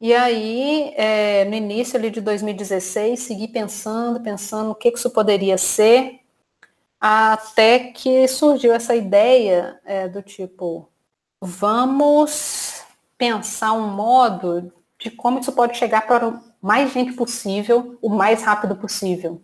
[0.00, 5.10] E aí, é, no início ali de 2016, segui pensando, pensando o que, que isso
[5.10, 6.18] poderia ser,
[7.00, 10.89] até que surgiu essa ideia é, do tipo,
[11.40, 12.84] vamos
[13.16, 18.76] pensar um modo de como isso pode chegar para mais gente possível, o mais rápido
[18.76, 19.40] possível.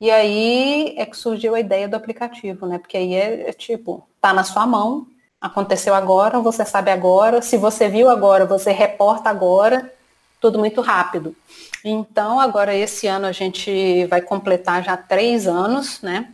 [0.00, 2.78] E aí é que surgiu a ideia do aplicativo, né?
[2.78, 5.06] Porque aí é, é tipo, tá na sua mão,
[5.40, 9.92] aconteceu agora, você sabe agora, se você viu agora, você reporta agora,
[10.40, 11.36] tudo muito rápido.
[11.84, 16.32] Então, agora esse ano a gente vai completar já três anos, né?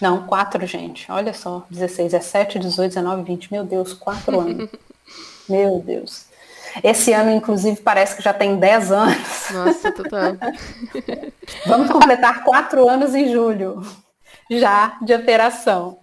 [0.00, 1.10] Não, quatro, gente.
[1.10, 3.52] Olha só, 16, 17, 18, 19, 20.
[3.52, 4.70] Meu Deus, quatro anos.
[5.48, 6.26] Meu Deus.
[6.82, 9.50] Esse ano, inclusive, parece que já tem 10 anos.
[9.50, 10.36] Nossa, total.
[11.66, 13.82] Vamos completar quatro anos em julho,
[14.50, 15.98] já de operação.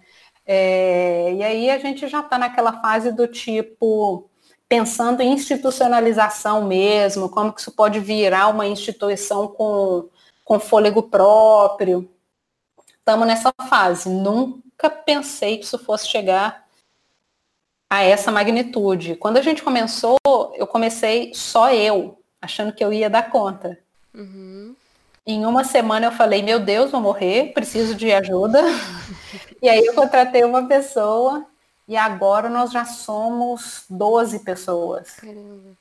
[0.45, 4.29] É, e aí a gente já está naquela fase do tipo,
[4.67, 10.09] pensando em institucionalização mesmo, como que isso pode virar uma instituição com,
[10.43, 12.09] com fôlego próprio.
[13.07, 14.09] Estamos nessa fase.
[14.09, 16.67] Nunca pensei que isso fosse chegar
[17.89, 19.15] a essa magnitude.
[19.15, 20.19] Quando a gente começou,
[20.55, 23.79] eu comecei só eu, achando que eu ia dar conta.
[24.13, 24.75] Uhum.
[25.25, 28.61] Em uma semana eu falei, meu Deus, vou morrer, preciso de ajuda.
[29.63, 31.45] e aí eu contratei uma pessoa
[31.87, 35.11] e agora nós já somos 12 pessoas.
[35.11, 35.77] Caramba.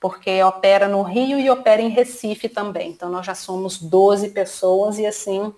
[0.00, 2.90] Porque opera no Rio e opera em Recife também.
[2.90, 5.54] Então nós já somos 12 pessoas e assim,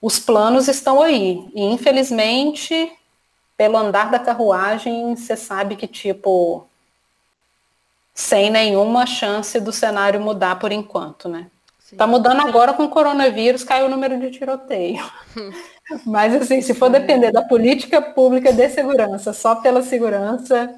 [0.00, 1.48] os planos estão aí.
[1.54, 2.92] E infelizmente
[3.58, 6.64] pelo andar da carruagem, você sabe que, tipo,
[8.14, 11.50] sem nenhuma chance do cenário mudar por enquanto, né?
[11.80, 11.96] Sim.
[11.96, 15.04] Tá mudando agora com o coronavírus, caiu o número de tiroteio.
[16.06, 20.72] Mas, assim, se for depender da política pública de segurança, só pela segurança,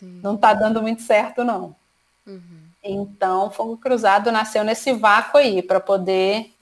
[0.00, 0.18] Sim.
[0.24, 1.76] não tá dando muito certo, não.
[2.26, 2.62] Uhum.
[2.82, 6.52] Então, Fogo Cruzado nasceu nesse vácuo aí, para poder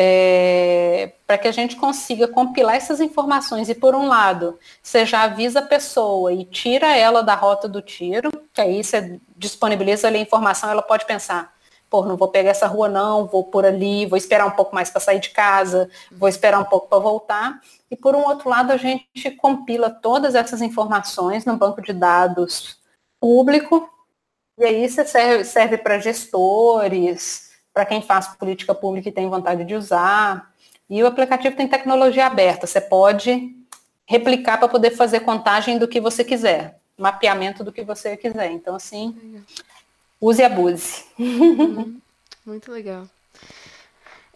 [0.00, 5.22] é, para que a gente consiga compilar essas informações e, por um lado, você já
[5.24, 10.18] avisa a pessoa e tira ela da rota do tiro, que aí você disponibiliza ali
[10.18, 11.52] a informação, ela pode pensar,
[11.90, 14.88] pô, não vou pegar essa rua não, vou por ali, vou esperar um pouco mais
[14.88, 17.60] para sair de casa, vou esperar um pouco para voltar.
[17.90, 22.78] E por um outro lado, a gente compila todas essas informações num banco de dados
[23.20, 23.90] público,
[24.56, 27.47] e aí isso serve, serve para gestores,
[27.78, 30.50] para quem faz política pública e tem vontade de usar.
[30.90, 33.54] E o aplicativo tem tecnologia aberta, você pode
[34.04, 38.50] replicar para poder fazer contagem do que você quiser, mapeamento do que você quiser.
[38.50, 39.44] Então, assim,
[40.20, 41.04] use e abuse.
[41.16, 42.00] Uhum.
[42.44, 43.04] Muito legal.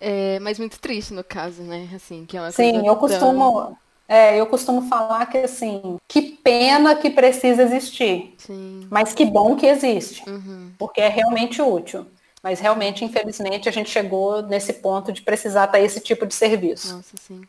[0.01, 1.89] É, mas muito triste no caso, né?
[1.97, 3.79] Assim, que é uma Sim, eu costumo, tão...
[4.09, 8.87] é, eu costumo falar que assim, que pena que precisa existir, Sim.
[8.89, 10.71] mas que bom que existe, uhum.
[10.79, 12.07] porque é realmente útil.
[12.43, 16.97] Mas realmente, infelizmente, a gente chegou nesse ponto de precisar ter esse tipo de serviço.
[16.97, 17.47] Nossa, sim.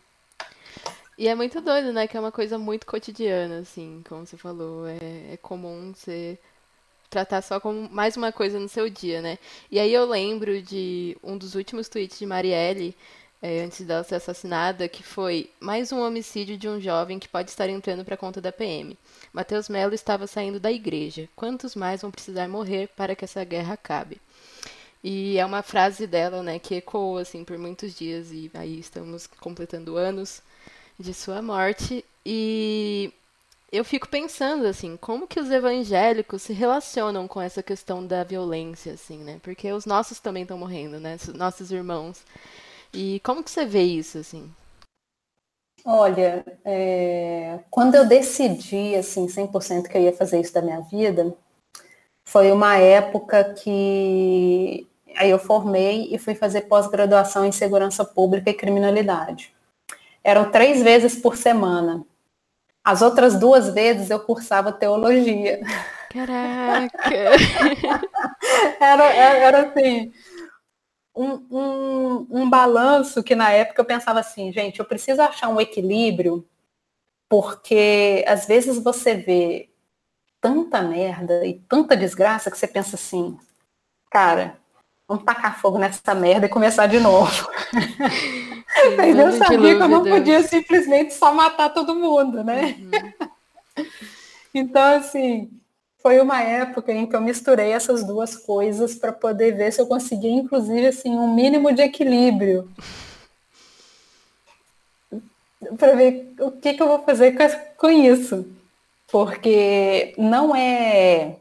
[1.18, 2.08] E é muito doido, né?
[2.08, 4.88] Que é uma coisa muito cotidiana, assim, como você falou.
[4.88, 6.38] É, é comum você
[7.10, 9.38] tratar só como mais uma coisa no seu dia, né?
[9.72, 12.96] E aí eu lembro de um dos últimos tweets de Marielle,
[13.42, 17.50] é, antes dela ser assassinada, que foi mais um homicídio de um jovem que pode
[17.52, 18.98] estar entrando para conta da PM.
[19.32, 21.30] Mateus Melo estava saindo da igreja.
[21.36, 24.20] Quantos mais vão precisar morrer para que essa guerra acabe?
[25.04, 29.28] E é uma frase dela, né, que ecoou assim por muitos dias e aí estamos
[29.28, 30.42] completando anos
[30.98, 33.12] de sua morte e
[33.74, 38.94] eu fico pensando assim, como que os evangélicos se relacionam com essa questão da violência,
[38.94, 39.40] assim, né?
[39.42, 41.18] Porque os nossos também estão morrendo, né?
[41.34, 42.24] Nossos irmãos.
[42.94, 44.50] E como que você vê isso, assim?
[45.84, 47.60] Olha, é...
[47.72, 51.36] quando eu decidi, assim, 100% que eu ia fazer isso da minha vida,
[52.24, 58.54] foi uma época que aí eu formei e fui fazer pós-graduação em segurança pública e
[58.54, 59.54] criminalidade.
[60.24, 62.06] Eram três vezes por semana.
[62.84, 65.62] As outras duas vezes eu cursava teologia.
[66.10, 67.00] Caraca!
[68.80, 70.12] era, era assim,
[71.16, 75.62] um, um, um balanço que na época eu pensava assim, gente, eu preciso achar um
[75.62, 76.48] equilíbrio,
[77.30, 79.70] porque às vezes você vê
[80.42, 83.38] tanta merda e tanta desgraça que você pensa assim,
[84.12, 84.60] cara,
[85.14, 87.48] vamos tacar fogo nessa merda e começar de novo.
[88.98, 92.76] Mas eu sabia que eu não podia simplesmente só matar todo mundo, né?
[92.80, 93.86] Uhum.
[94.54, 95.52] então, assim,
[96.02, 99.86] foi uma época em que eu misturei essas duas coisas para poder ver se eu
[99.86, 102.68] conseguia, inclusive, assim, um mínimo de equilíbrio.
[105.78, 107.44] para ver o que, que eu vou fazer com,
[107.78, 108.48] com isso.
[109.12, 111.36] Porque não é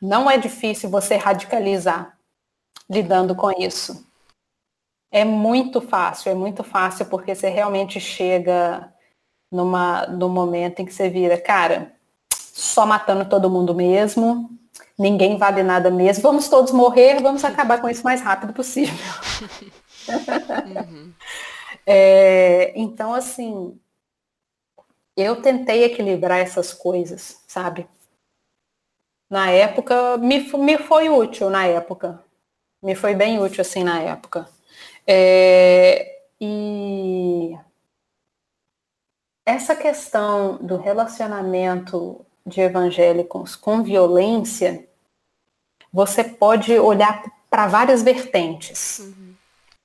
[0.00, 2.15] não é difícil você radicalizar
[2.88, 4.06] lidando com isso.
[5.10, 8.92] É muito fácil, é muito fácil porque você realmente chega
[9.50, 11.94] numa, num momento em que você vira, cara,
[12.32, 14.50] só matando todo mundo mesmo,
[14.98, 18.94] ninguém vale nada mesmo, vamos todos morrer, vamos acabar com isso o mais rápido possível.
[20.66, 21.12] uhum.
[21.86, 23.78] é, então, assim,
[25.16, 27.88] eu tentei equilibrar essas coisas, sabe?
[29.30, 32.25] Na época, me, me foi útil na época
[32.82, 34.48] me foi bem útil assim na época.
[35.06, 37.56] É, e
[39.44, 44.86] essa questão do relacionamento de evangélicos com violência,
[45.92, 48.98] você pode olhar para várias vertentes.
[48.98, 49.34] Uhum.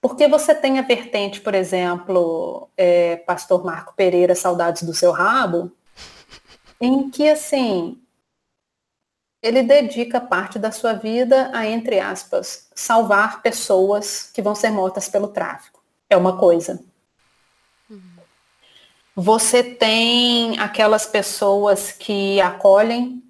[0.01, 5.71] Porque você tem a vertente, por exemplo, é, Pastor Marco Pereira, Saudades do Seu Rabo,
[6.79, 8.01] em que, assim,
[9.41, 15.09] ele dedica parte da sua vida a, entre aspas, salvar pessoas que vão ser mortas
[15.09, 15.81] pelo tráfico.
[16.09, 16.79] É uma coisa.
[19.15, 23.21] Você tem aquelas pessoas que acolhem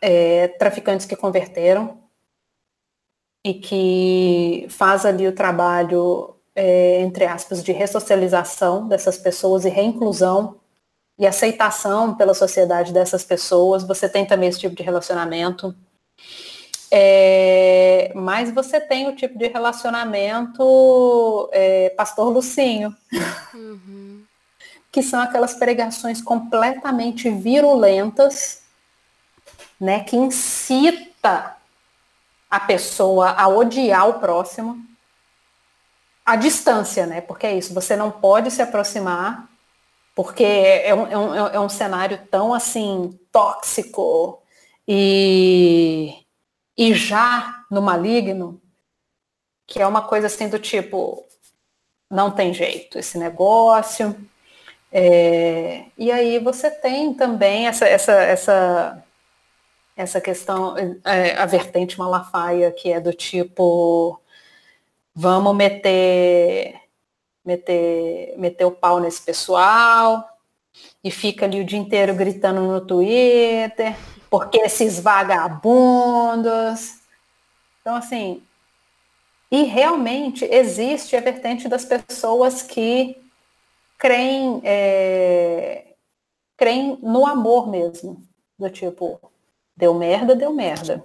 [0.00, 1.98] é, traficantes que converteram
[3.44, 10.60] e que faz ali o trabalho, é, entre aspas, de ressocialização dessas pessoas e reinclusão
[11.22, 13.84] e aceitação pela sociedade dessas pessoas.
[13.84, 15.72] Você tem também esse tipo de relacionamento.
[16.90, 22.92] É, mas você tem o tipo de relacionamento é, pastor Lucinho,
[23.54, 24.24] uhum.
[24.90, 28.62] que são aquelas pregações completamente virulentas,
[29.80, 31.56] né, que incita
[32.50, 34.84] a pessoa a odiar o próximo
[36.26, 37.20] à distância, né?
[37.20, 39.51] Porque é isso, você não pode se aproximar
[40.14, 44.42] porque é um, é um, é um cenário tão assim tóxico
[44.86, 46.14] e,
[46.76, 48.60] e já no maligno
[49.66, 51.26] que é uma coisa assim do tipo
[52.10, 54.14] não tem jeito esse negócio.
[54.92, 59.04] É, e aí você tem também essa essa essa
[59.96, 64.20] essa questão é, a vertente malafaia que é do tipo
[65.14, 66.81] vamos meter
[67.44, 70.28] meter, meter o pau nesse pessoal
[71.02, 73.96] e fica ali o dia inteiro gritando no Twitter,
[74.30, 77.00] porque esses vagabundos.
[77.80, 78.42] Então, assim,
[79.50, 83.20] e realmente existe a vertente das pessoas que
[83.98, 85.94] creem, é,
[86.56, 88.22] creem no amor mesmo.
[88.58, 89.20] Do tipo,
[89.76, 91.04] deu merda, deu merda.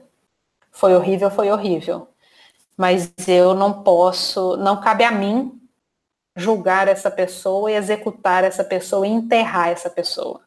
[0.72, 2.08] Foi horrível, foi horrível.
[2.78, 5.57] Mas eu não posso, não cabe a mim
[6.38, 10.42] julgar essa pessoa e executar essa pessoa e enterrar essa pessoa.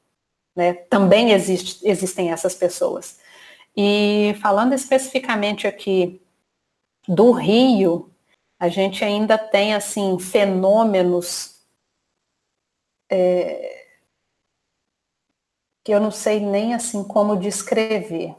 [0.54, 0.72] Né?
[0.72, 3.18] Também existe, existem essas pessoas.
[3.76, 6.22] E falando especificamente aqui
[7.06, 8.10] do Rio,
[8.58, 11.60] a gente ainda tem assim fenômenos
[13.10, 13.86] é,
[15.84, 18.36] que eu não sei nem assim como descrever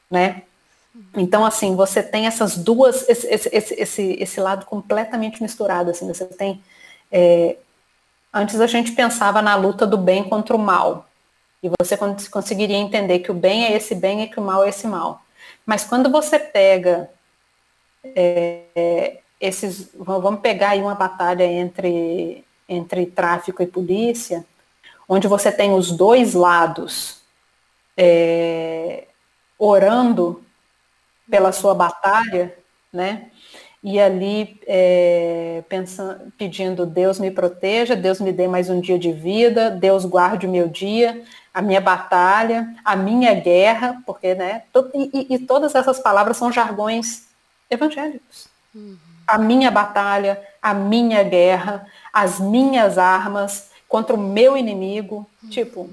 [0.09, 0.43] né?
[1.17, 6.25] Então, assim, você tem essas duas, esse, esse, esse, esse lado completamente misturado, assim, você
[6.25, 6.63] tem,
[7.11, 7.57] é,
[8.33, 11.08] antes a gente pensava na luta do bem contra o mal,
[11.63, 11.97] e você
[12.31, 15.23] conseguiria entender que o bem é esse bem e que o mal é esse mal.
[15.67, 17.11] Mas quando você pega
[18.05, 24.45] é, esses, vamos pegar aí uma batalha entre, entre tráfico e polícia,
[25.09, 27.23] onde você tem os dois lados
[27.97, 29.07] é,
[29.59, 30.45] orando
[31.29, 32.57] pela sua batalha,
[32.93, 33.31] né?
[33.83, 39.13] E ali é, pensando, pedindo Deus me proteja, Deus me dê mais um dia de
[39.13, 41.23] vida, Deus guarde o meu dia,
[41.59, 44.63] a minha batalha, a minha guerra, porque, né?
[44.95, 47.27] e, e, todas essas palavras são jargões
[47.71, 48.49] evangélicos.
[48.75, 48.97] Uhum.
[49.27, 55.49] A minha batalha, a minha guerra, as minhas armas contra o meu inimigo, uhum.
[55.49, 55.91] tipo,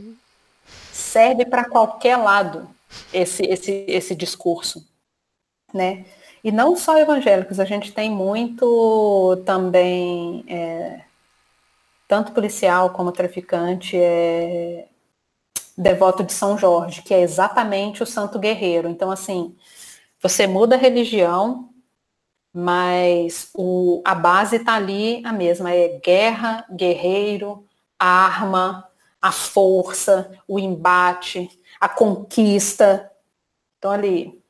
[0.91, 2.70] serve para qualquer lado
[3.13, 4.86] esse, esse, esse discurso
[5.76, 6.05] né?
[6.43, 11.01] E não só evangélicos, a gente tem muito também, é,
[12.07, 14.88] tanto policial como traficante, é,
[15.78, 18.88] devoto de São Jorge, que é exatamente o santo guerreiro.
[18.88, 19.56] Então, assim,
[20.22, 21.70] você muda a religião,
[22.54, 27.66] mas o, a base está ali a mesma, é guerra, guerreiro,
[28.00, 28.88] arma,
[29.22, 31.50] a força, o embate,
[31.80, 33.12] a conquista.
[33.78, 34.42] Então ali,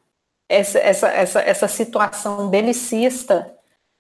[0.48, 3.55] essa, essa, essa, essa situação belicista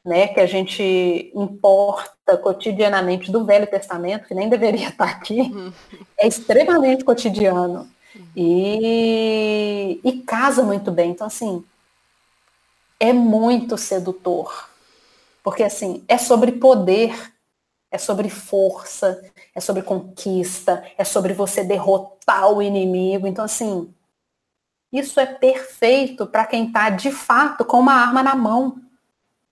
[0.05, 5.73] né, que a gente importa cotidianamente do Velho Testamento, que nem deveria estar aqui, uhum.
[6.17, 7.89] é extremamente cotidiano.
[8.35, 11.11] E, e casa muito bem.
[11.11, 11.65] Então, assim,
[12.99, 14.69] é muito sedutor.
[15.43, 17.33] Porque, assim, é sobre poder,
[17.91, 19.21] é sobre força,
[19.53, 23.27] é sobre conquista, é sobre você derrotar o inimigo.
[23.27, 23.93] Então, assim,
[24.91, 28.81] isso é perfeito para quem está de fato com uma arma na mão.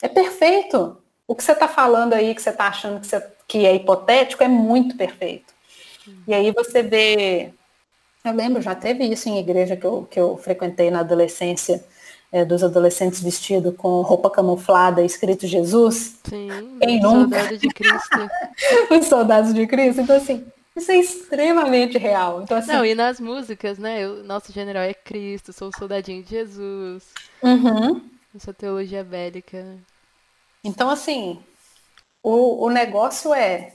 [0.03, 0.97] É perfeito.
[1.25, 4.43] O que você está falando aí, que você está achando que, você, que é hipotético,
[4.43, 5.53] é muito perfeito.
[6.27, 7.53] E aí você vê.
[8.25, 11.83] Eu lembro, já teve isso em igreja que eu, que eu frequentei na adolescência,
[12.33, 16.17] é, dos adolescentes vestidos com roupa camuflada, escrito Jesus.
[16.25, 16.49] Sim,
[16.81, 17.39] Quem nunca?
[17.39, 18.29] Soldado de Cristo.
[18.91, 20.01] Os soldados de Cristo.
[20.01, 20.45] Então, assim,
[20.75, 22.41] isso é extremamente real.
[22.41, 22.73] Então, assim...
[22.73, 24.05] Não, e nas músicas, né?
[24.05, 27.03] O nosso general é Cristo, sou o soldadinho de Jesus.
[27.41, 28.01] Uhum.
[28.35, 29.77] Essa teologia bélica.
[30.63, 31.43] Então, assim,
[32.21, 33.73] o, o negócio é.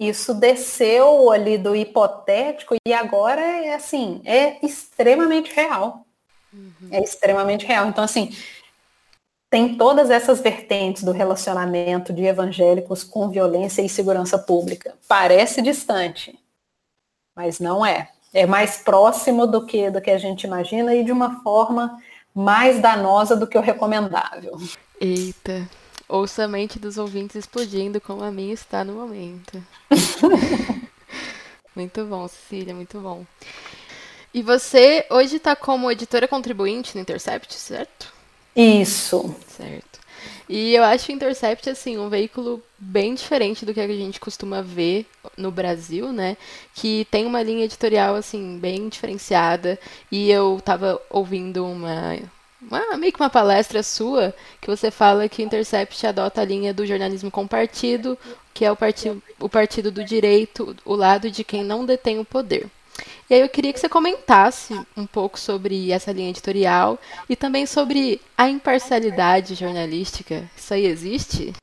[0.00, 6.04] Isso desceu ali do hipotético e agora é assim, é extremamente real.
[6.52, 6.88] Uhum.
[6.90, 7.86] É extremamente real.
[7.86, 8.34] Então, assim,
[9.48, 14.94] tem todas essas vertentes do relacionamento de evangélicos com violência e segurança pública.
[15.06, 16.36] Parece distante,
[17.36, 18.10] mas não é.
[18.32, 22.02] É mais próximo do que, do que a gente imagina e de uma forma
[22.34, 24.56] mais danosa do que o recomendável.
[25.04, 25.68] Eita,
[26.08, 29.60] ouça a mente dos ouvintes explodindo como a minha está no momento.
[31.74, 33.26] muito bom, Cecília, muito bom.
[34.32, 38.12] E você hoje está como editora contribuinte no Intercept, certo?
[38.54, 39.34] Isso.
[39.48, 39.98] Certo.
[40.48, 44.62] E eu acho o Intercept, assim, um veículo bem diferente do que a gente costuma
[44.62, 45.04] ver
[45.36, 46.36] no Brasil, né?
[46.76, 49.76] Que tem uma linha editorial, assim, bem diferenciada.
[50.12, 52.16] E eu tava ouvindo uma,
[52.70, 56.72] uma, meio que uma palestra sua, que você fala que o Intercept adota a linha
[56.72, 58.18] do jornalismo compartido,
[58.54, 62.24] que é o partido, o partido do direito, o lado de quem não detém o
[62.24, 62.68] poder.
[63.28, 66.98] E aí eu queria que você comentasse um pouco sobre essa linha editorial
[67.28, 70.44] e também sobre a imparcialidade jornalística.
[70.54, 71.54] Isso aí existe?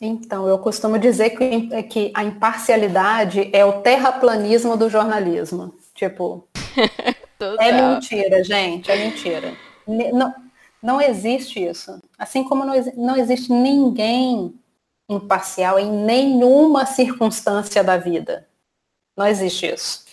[0.00, 5.74] Então, eu costumo dizer que, que a imparcialidade é o terraplanismo do jornalismo.
[5.92, 6.46] Tipo,
[7.58, 9.56] é mentira, gente, é mentira.
[9.86, 10.34] Não,
[10.82, 12.00] não existe isso.
[12.18, 14.54] Assim como não, não existe ninguém
[15.08, 18.46] imparcial em nenhuma circunstância da vida.
[19.16, 20.04] Não existe isso.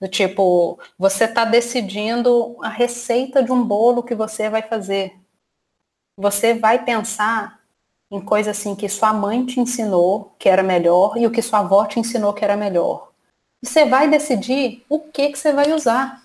[0.00, 5.14] Do tipo, você está decidindo a receita de um bolo que você vai fazer.
[6.16, 7.60] Você vai pensar
[8.10, 11.60] em coisa assim que sua mãe te ensinou que era melhor e o que sua
[11.60, 13.10] avó te ensinou que era melhor.
[13.62, 16.22] E você vai decidir o que, que você vai usar.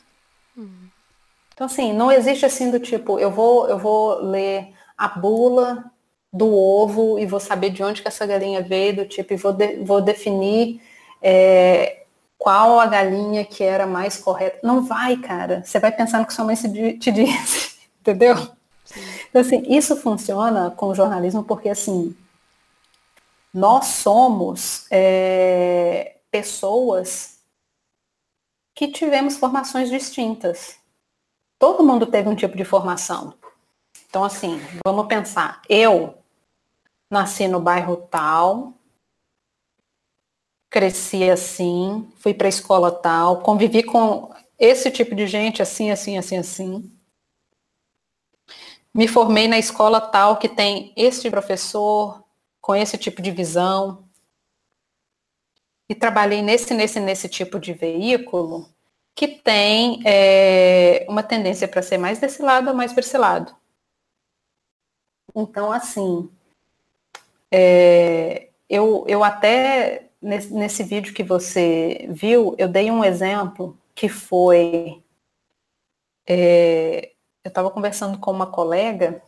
[1.56, 5.90] Então, assim, não existe assim do tipo, eu vou, eu vou ler a bula
[6.32, 9.54] do ovo e vou saber de onde que essa galinha veio, do tipo, e vou,
[9.54, 10.82] de, vou definir
[11.22, 12.04] é,
[12.38, 14.60] qual a galinha que era mais correta.
[14.62, 15.64] Não vai, cara.
[15.64, 18.36] Você vai pensando que sua mãe te disse, entendeu?
[19.30, 22.14] Então, assim, isso funciona com o jornalismo porque, assim,
[23.54, 27.40] nós somos é, pessoas
[28.74, 30.84] que tivemos formações distintas.
[31.58, 33.34] Todo mundo teve um tipo de formação.
[34.10, 35.62] Então, assim, vamos pensar.
[35.70, 36.18] Eu
[37.10, 38.74] nasci no bairro tal,
[40.70, 46.18] cresci assim, fui para a escola tal, convivi com esse tipo de gente assim, assim,
[46.18, 46.92] assim, assim.
[48.94, 52.24] Me formei na escola tal que tem esse professor
[52.62, 54.04] com esse tipo de visão.
[55.88, 58.68] E trabalhei nesse, nesse, nesse tipo de veículo
[59.16, 63.56] que tem é, uma tendência para ser mais desse lado ou mais para esse lado.
[65.34, 66.30] Então, assim,
[67.50, 74.10] é, eu, eu até nesse, nesse vídeo que você viu, eu dei um exemplo que
[74.10, 75.02] foi.
[76.28, 77.12] É,
[77.44, 79.22] eu estava conversando com uma colega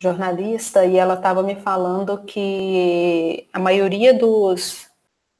[0.00, 4.90] jornalista e ela estava me falando que a maioria dos,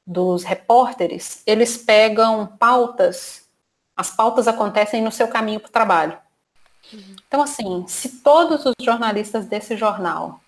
[0.05, 3.47] dos repórteres, eles pegam pautas,
[3.95, 6.17] as pautas acontecem no seu caminho para o trabalho.
[6.91, 7.15] Uhum.
[7.27, 10.41] Então, assim, se todos os jornalistas desse jornal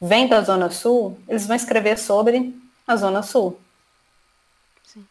[0.00, 3.60] vêm da Zona Sul, eles vão escrever sobre na Zona Sul.
[4.84, 5.06] Sim.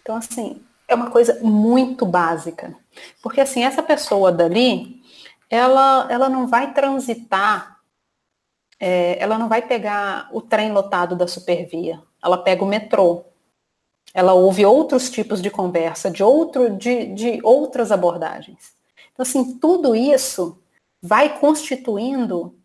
[0.00, 2.74] Então, assim, é uma coisa muito básica.
[3.22, 5.02] Porque, assim, essa pessoa dali,
[5.50, 7.80] ela, ela não vai transitar,
[8.78, 12.00] é, ela não vai pegar o trem lotado da supervia.
[12.24, 13.24] Ela pega o metrô.
[14.12, 18.72] Ela ouve outros tipos de conversa, de, outro, de, de outras abordagens.
[19.12, 20.58] Então, assim, tudo isso
[21.02, 22.56] vai constituindo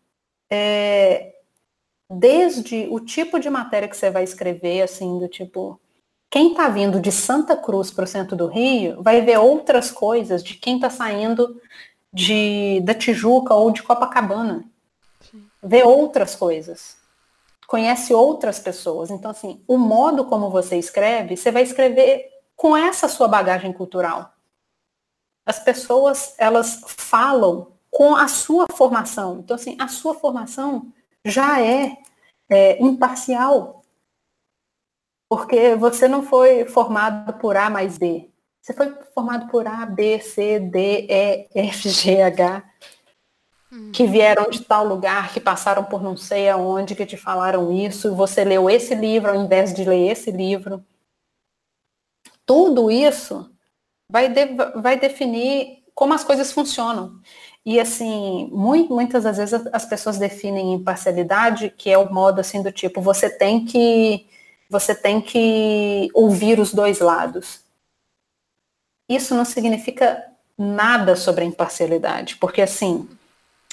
[0.50, 1.34] é,
[2.08, 5.80] desde o tipo de matéria que você vai escrever, assim, do tipo,
[6.30, 10.42] quem está vindo de Santa Cruz para o centro do Rio vai ver outras coisas
[10.42, 11.60] de quem está saindo
[12.12, 14.64] de da Tijuca ou de Copacabana.
[15.62, 16.96] Vê outras coisas.
[17.70, 19.12] Conhece outras pessoas.
[19.12, 24.34] Então, assim, o modo como você escreve, você vai escrever com essa sua bagagem cultural.
[25.46, 29.38] As pessoas, elas falam com a sua formação.
[29.38, 30.92] Então, assim, a sua formação
[31.24, 31.96] já é,
[32.50, 33.84] é imparcial.
[35.28, 38.32] Porque você não foi formado por A mais B.
[38.60, 42.64] Você foi formado por A, B, C, D, E, F, G, H,
[43.72, 43.92] hum.
[43.92, 48.14] que vieram de tal lugar, que passaram por não sei aonde, que te falaram isso,
[48.14, 50.84] você leu esse livro ao invés de ler esse livro.
[52.44, 53.50] Tudo isso
[54.08, 54.46] vai, de,
[54.76, 57.20] vai definir como as coisas funcionam.
[57.64, 62.62] E assim, muito, muitas das vezes as pessoas definem imparcialidade, que é o modo assim
[62.62, 64.26] do tipo, você tem que
[64.68, 67.64] você tem que ouvir os dois lados.
[69.08, 70.24] Isso não significa
[70.56, 73.08] nada sobre a imparcialidade, porque assim,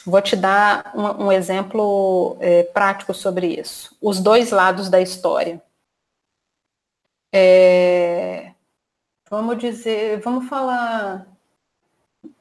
[0.09, 3.95] vou te dar um, um exemplo é, prático sobre isso.
[4.01, 5.61] Os dois lados da história.
[7.31, 8.53] É,
[9.29, 11.27] vamos dizer, vamos falar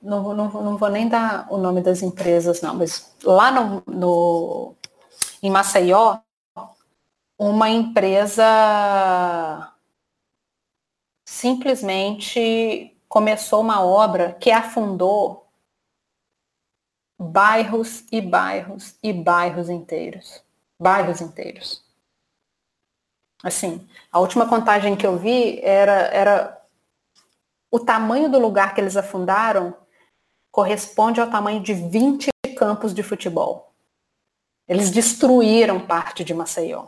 [0.01, 4.75] não, não, não vou nem dar o nome das empresas, não, mas lá no, no
[5.43, 6.19] em Maceió,
[7.39, 8.45] uma empresa
[11.25, 15.46] simplesmente começou uma obra que afundou
[17.19, 20.43] bairros e bairros e bairros inteiros.
[20.79, 21.83] Bairros inteiros.
[23.43, 26.63] Assim, a última contagem que eu vi era, era
[27.71, 29.75] o tamanho do lugar que eles afundaram
[30.51, 33.75] corresponde ao tamanho de 20 campos de futebol.
[34.67, 36.87] Eles destruíram parte de Maceió.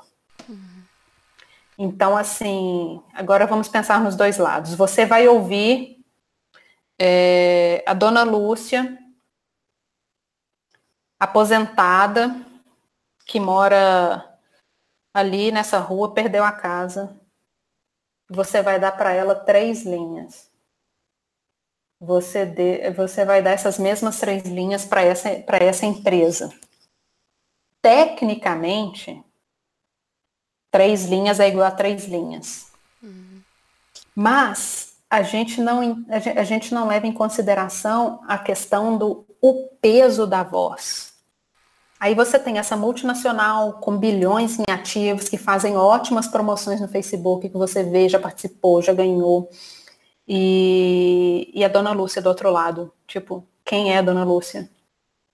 [1.79, 4.74] Então, assim, agora vamos pensar nos dois lados.
[4.74, 6.05] Você vai ouvir
[6.99, 8.99] é, a dona Lúcia,
[11.18, 12.34] aposentada,
[13.26, 14.38] que mora
[15.12, 17.18] ali nessa rua, perdeu a casa.
[18.30, 20.48] Você vai dar para ela três linhas
[22.00, 26.52] você, de, você vai dar essas mesmas três linhas para essa, essa empresa.
[27.82, 29.22] Tecnicamente,
[30.70, 32.70] três linhas é igual a três linhas.
[33.02, 33.42] Uhum.
[34.14, 40.26] Mas a gente, não, a gente não leva em consideração a questão do o peso
[40.26, 41.12] da voz.
[42.01, 47.49] Aí você tem essa multinacional com bilhões em ativos que fazem ótimas promoções no Facebook,
[47.49, 49.51] que você vê, já participou, já ganhou
[50.26, 52.93] e, e a dona Lúcia do outro lado.
[53.07, 54.70] Tipo, quem é a dona Lúcia?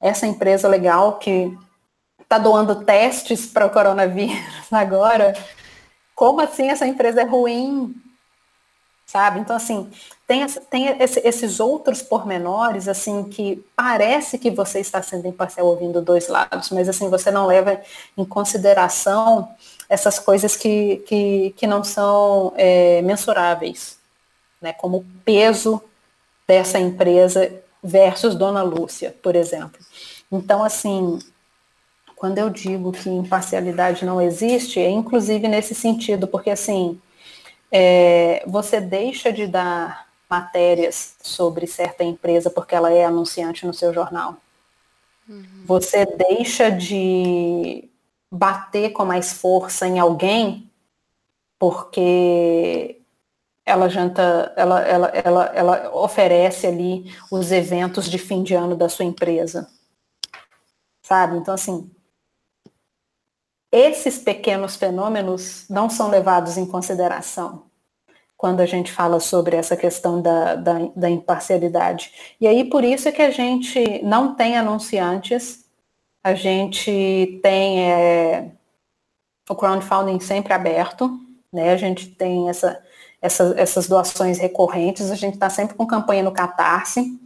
[0.00, 1.56] Essa empresa legal que
[2.22, 4.38] está doando testes para o coronavírus
[4.72, 5.34] agora.
[6.14, 7.94] Como assim essa empresa é ruim?
[9.14, 9.38] Sabe?
[9.38, 9.88] Então, assim,
[10.26, 16.02] tem, tem esse, esses outros pormenores, assim, que parece que você está sendo imparcial ouvindo
[16.02, 17.80] dois lados, mas, assim, você não leva
[18.18, 19.54] em consideração
[19.88, 24.00] essas coisas que, que, que não são é, mensuráveis,
[24.60, 24.72] né?
[24.72, 25.80] Como o peso
[26.44, 29.78] dessa empresa versus Dona Lúcia, por exemplo.
[30.32, 31.20] Então, assim,
[32.16, 37.00] quando eu digo que imparcialidade não existe, é inclusive nesse sentido, porque assim,
[37.76, 43.92] é, você deixa de dar matérias sobre certa empresa porque ela é anunciante no seu
[43.92, 44.36] jornal.
[45.28, 45.64] Uhum.
[45.64, 47.90] Você deixa de
[48.30, 50.70] bater com mais força em alguém
[51.58, 53.00] porque
[53.66, 58.88] ela janta, ela, ela, ela, ela oferece ali os eventos de fim de ano da
[58.88, 59.68] sua empresa.
[61.02, 61.38] Sabe?
[61.38, 61.90] Então, assim,
[63.74, 67.64] esses pequenos fenômenos não são levados em consideração
[68.36, 72.12] quando a gente fala sobre essa questão da, da, da imparcialidade.
[72.40, 75.64] E aí, por isso é que a gente não tem anunciantes,
[76.22, 78.52] a gente tem é,
[79.48, 81.18] o crowdfunding sempre aberto,
[81.52, 81.72] né?
[81.72, 82.80] A gente tem essa,
[83.20, 87.18] essa, essas doações recorrentes, a gente está sempre com campanha no Catarse.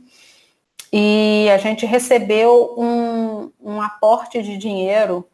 [0.90, 5.28] E a gente recebeu um, um aporte de dinheiro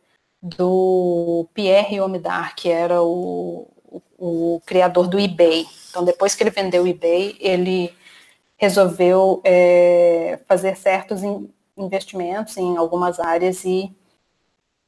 [0.44, 5.66] do Pierre Omidar, que era o, o, o, criador do eBay.
[5.88, 7.94] Então, depois que ele vendeu o eBay, ele
[8.58, 13.90] resolveu é, fazer certos in, investimentos em algumas áreas e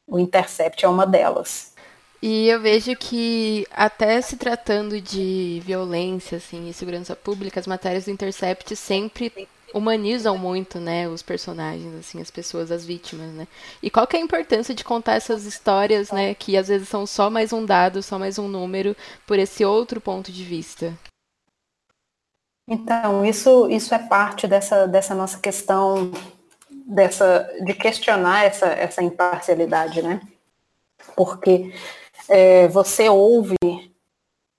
[0.06, 1.74] o Intercept é uma delas.
[2.20, 8.04] E eu vejo que até se tratando de violência assim, e segurança pública, as matérias
[8.04, 13.46] do Intercept sempre humanizam muito, né, os personagens, assim, as pessoas, as vítimas, né?
[13.82, 17.06] E qual que é a importância de contar essas histórias, né, que às vezes são
[17.06, 18.96] só mais um dado, só mais um número,
[19.26, 20.96] por esse outro ponto de vista?
[22.66, 26.10] Então, isso, isso é parte dessa, dessa nossa questão
[26.86, 30.20] dessa, de questionar essa, essa imparcialidade, né?
[31.14, 31.72] Porque
[32.28, 33.56] é, você ouve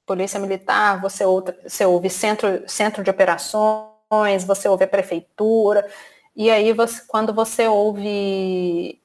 [0.05, 3.96] polícia militar, você ouve, você ouve centro, centro de operações,
[4.45, 5.89] você ouve a prefeitura,
[6.35, 9.01] e aí você, quando você ouve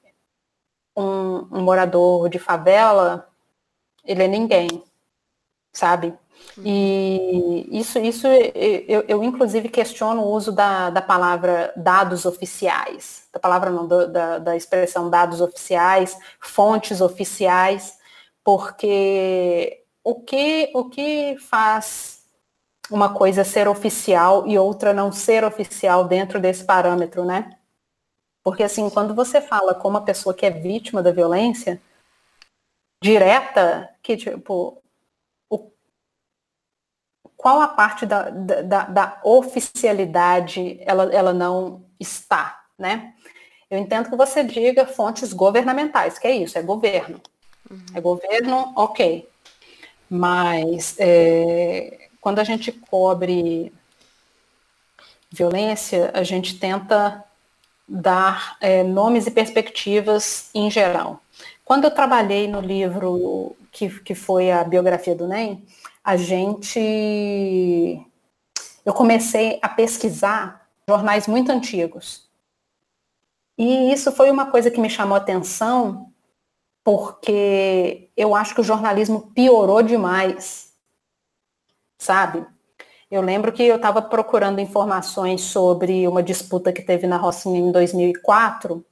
[0.95, 3.27] um, um morador de favela,
[4.05, 4.83] ele é ninguém,
[5.71, 6.13] sabe?
[6.57, 13.39] E isso, isso eu, eu, inclusive questiono o uso da, da palavra dados oficiais, da
[13.39, 17.97] palavra não, da, da expressão dados oficiais, fontes oficiais,
[18.43, 22.22] porque o que, o que faz
[22.93, 27.57] uma coisa ser oficial e outra não ser oficial dentro desse parâmetro, né?
[28.43, 31.81] Porque assim, quando você fala com uma pessoa que é vítima da violência
[33.01, 34.79] direta, que tipo,
[35.49, 35.71] o,
[37.35, 43.15] qual a parte da, da, da oficialidade ela, ela não está, né?
[43.71, 47.19] Eu entendo que você diga fontes governamentais, que é isso, é governo.
[47.71, 47.85] Uhum.
[47.95, 49.27] É governo, ok.
[50.07, 53.73] Mas é, quando a gente cobre
[55.29, 57.21] violência, a gente tenta
[57.85, 61.21] dar é, nomes e perspectivas em geral.
[61.65, 65.65] Quando eu trabalhei no livro que, que foi a biografia do NEM,
[66.01, 66.79] a gente.
[68.85, 72.29] Eu comecei a pesquisar jornais muito antigos.
[73.57, 76.09] E isso foi uma coisa que me chamou a atenção,
[76.85, 80.72] porque eu acho que o jornalismo piorou demais,
[82.03, 82.45] sabe?
[83.09, 87.71] Eu lembro que eu estava procurando informações sobre uma disputa que teve na Rocinha em
[87.71, 88.83] 2004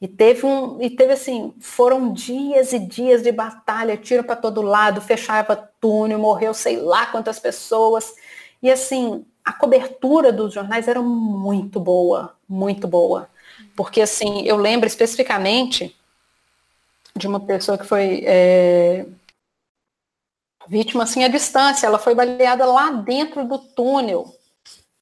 [0.00, 4.62] e teve um e teve assim foram dias e dias de batalha, tiro para todo
[4.62, 8.12] lado, fechava túnel, morreu sei lá quantas pessoas
[8.62, 13.28] e assim a cobertura dos jornais era muito boa, muito boa,
[13.76, 15.96] porque assim eu lembro especificamente
[17.16, 19.06] de uma pessoa que foi é,
[20.70, 24.32] vítima assim à distância, ela foi baleada lá dentro do túnel,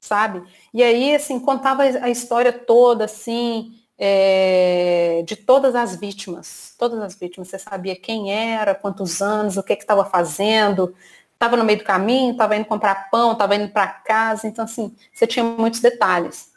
[0.00, 0.42] sabe?
[0.72, 7.14] E aí, assim, contava a história toda, assim, é, de todas as vítimas, todas as
[7.14, 10.94] vítimas, você sabia quem era, quantos anos, o que estava fazendo,
[11.34, 14.96] estava no meio do caminho, estava indo comprar pão, estava indo para casa, então assim,
[15.12, 16.50] você tinha muitos detalhes.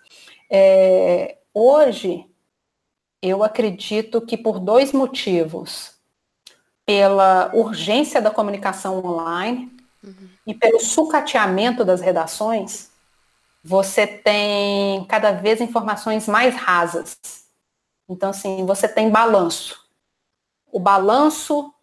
[0.49, 2.25] É, hoje,
[3.21, 5.90] eu acredito que por dois motivos.
[6.85, 9.71] Pela urgência da comunicação online
[10.03, 10.29] uhum.
[10.45, 12.89] e pelo sucateamento das redações,
[13.63, 17.17] você tem cada vez informações mais rasas.
[18.09, 19.79] Então, assim, você tem balanço.
[20.71, 21.73] O balanço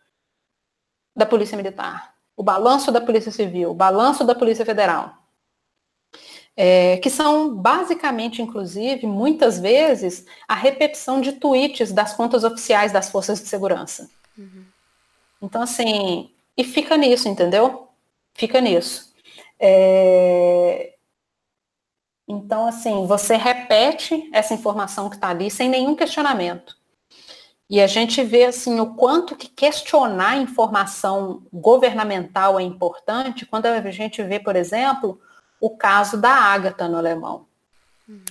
[1.14, 5.14] da Polícia Militar, o balanço da Polícia Civil, o balanço da Polícia Federal.
[6.56, 13.08] É, que são basicamente, inclusive, muitas vezes, a repetição de tweets das contas oficiais das
[13.10, 14.10] forças de segurança.
[14.36, 14.64] Uhum.
[15.40, 17.88] Então, assim, e fica nisso, entendeu?
[18.34, 19.14] Fica nisso.
[19.58, 20.94] É...
[22.26, 26.76] Então, assim, você repete essa informação que está ali sem nenhum questionamento.
[27.70, 33.90] E a gente vê, assim, o quanto que questionar informação governamental é importante quando a
[33.90, 35.20] gente vê, por exemplo,
[35.60, 37.46] o caso da Ágata no Alemão.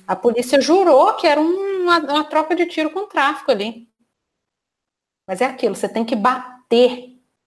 [0.07, 3.87] A polícia jurou que era uma, uma troca de tiro com tráfico ali.
[5.27, 6.56] Mas é aquilo, você tem que bater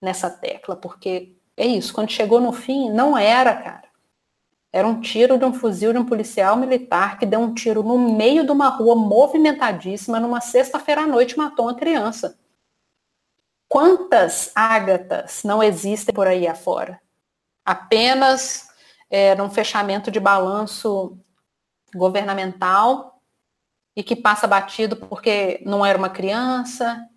[0.01, 3.91] nessa tecla, porque é isso, quando chegou no fim, não era, cara.
[4.73, 7.99] Era um tiro de um fuzil de um policial militar que deu um tiro no
[7.99, 12.39] meio de uma rua movimentadíssima numa sexta-feira à noite matou uma criança.
[13.69, 17.01] Quantas ágatas não existem por aí afora?
[17.65, 18.69] Apenas
[19.11, 21.19] era um fechamento de balanço
[21.95, 23.21] governamental
[23.97, 27.10] e que passa batido porque não era uma criança,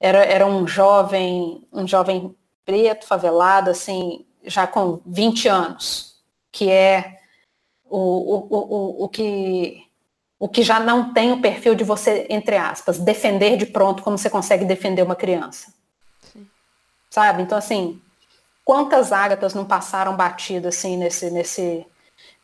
[0.00, 2.34] era, era um jovem, um jovem
[2.64, 6.16] preto, favelado, assim, já com 20 anos,
[6.52, 7.18] que é
[7.84, 9.84] o, o, o, o, que,
[10.38, 14.18] o que já não tem o perfil de você, entre aspas, defender de pronto como
[14.18, 15.72] você consegue defender uma criança.
[16.32, 16.46] Sim.
[17.10, 17.42] Sabe?
[17.42, 18.00] Então, assim,
[18.64, 21.86] quantas ágatas não passaram batidas assim nesse, nesse,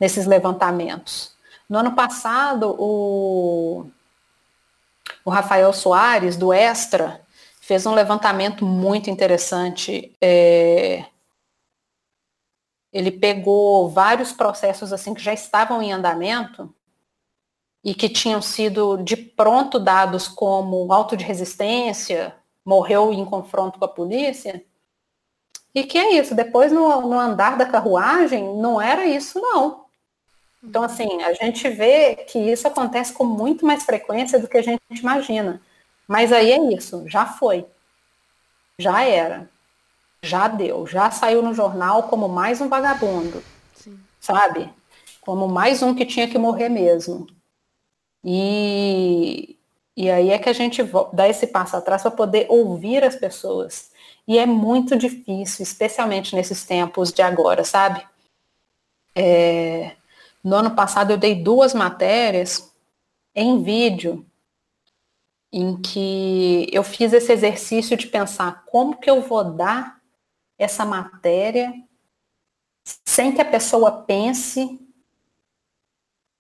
[0.00, 1.34] nesses levantamentos?
[1.68, 3.86] No ano passado, o,
[5.24, 7.23] o Rafael Soares, do Extra,
[7.64, 10.14] fez um levantamento muito interessante.
[10.20, 11.06] É,
[12.92, 16.72] ele pegou vários processos assim que já estavam em andamento
[17.82, 23.84] e que tinham sido de pronto dados como auto de resistência, morreu em confronto com
[23.86, 24.62] a polícia.
[25.74, 29.86] E que é isso, depois no, no andar da carruagem, não era isso não.
[30.62, 34.62] Então, assim, a gente vê que isso acontece com muito mais frequência do que a
[34.62, 35.62] gente imagina.
[36.06, 37.66] Mas aí é isso, já foi.
[38.78, 39.48] Já era.
[40.22, 40.86] Já deu.
[40.86, 43.42] Já saiu no jornal como mais um vagabundo.
[43.74, 43.98] Sim.
[44.20, 44.70] Sabe?
[45.20, 47.26] Como mais um que tinha que morrer mesmo.
[48.22, 49.56] E,
[49.96, 50.82] e aí é que a gente
[51.12, 53.90] dá esse passo atrás para poder ouvir as pessoas.
[54.26, 58.02] E é muito difícil, especialmente nesses tempos de agora, sabe?
[59.14, 59.92] É,
[60.42, 62.72] no ano passado eu dei duas matérias
[63.34, 64.24] em vídeo
[65.56, 70.00] em que eu fiz esse exercício de pensar como que eu vou dar
[70.58, 71.72] essa matéria
[73.06, 74.80] sem que a pessoa pense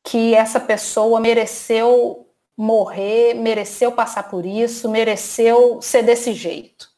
[0.02, 6.90] que essa pessoa mereceu morrer, mereceu passar por isso, mereceu ser desse jeito,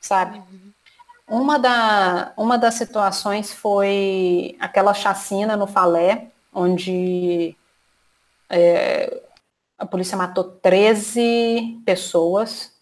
[0.00, 0.38] sabe?
[0.38, 0.72] Uhum.
[1.28, 7.54] Uma, da, uma das situações foi aquela chacina no Falé, onde
[8.48, 9.22] é,
[9.82, 12.80] a polícia matou 13 pessoas.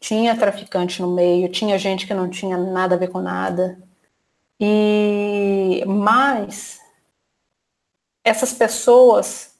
[0.00, 3.80] Tinha traficante no meio, tinha gente que não tinha nada a ver com nada.
[4.58, 6.80] E mas
[8.24, 9.56] essas pessoas,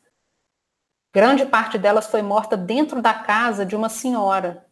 [1.15, 4.67] grande parte delas foi morta dentro da casa de uma senhora.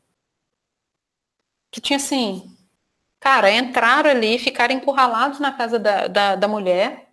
[1.70, 2.52] Que tinha assim,
[3.20, 7.05] cara, entraram ali, ficaram encurralados na casa da, da, da mulher,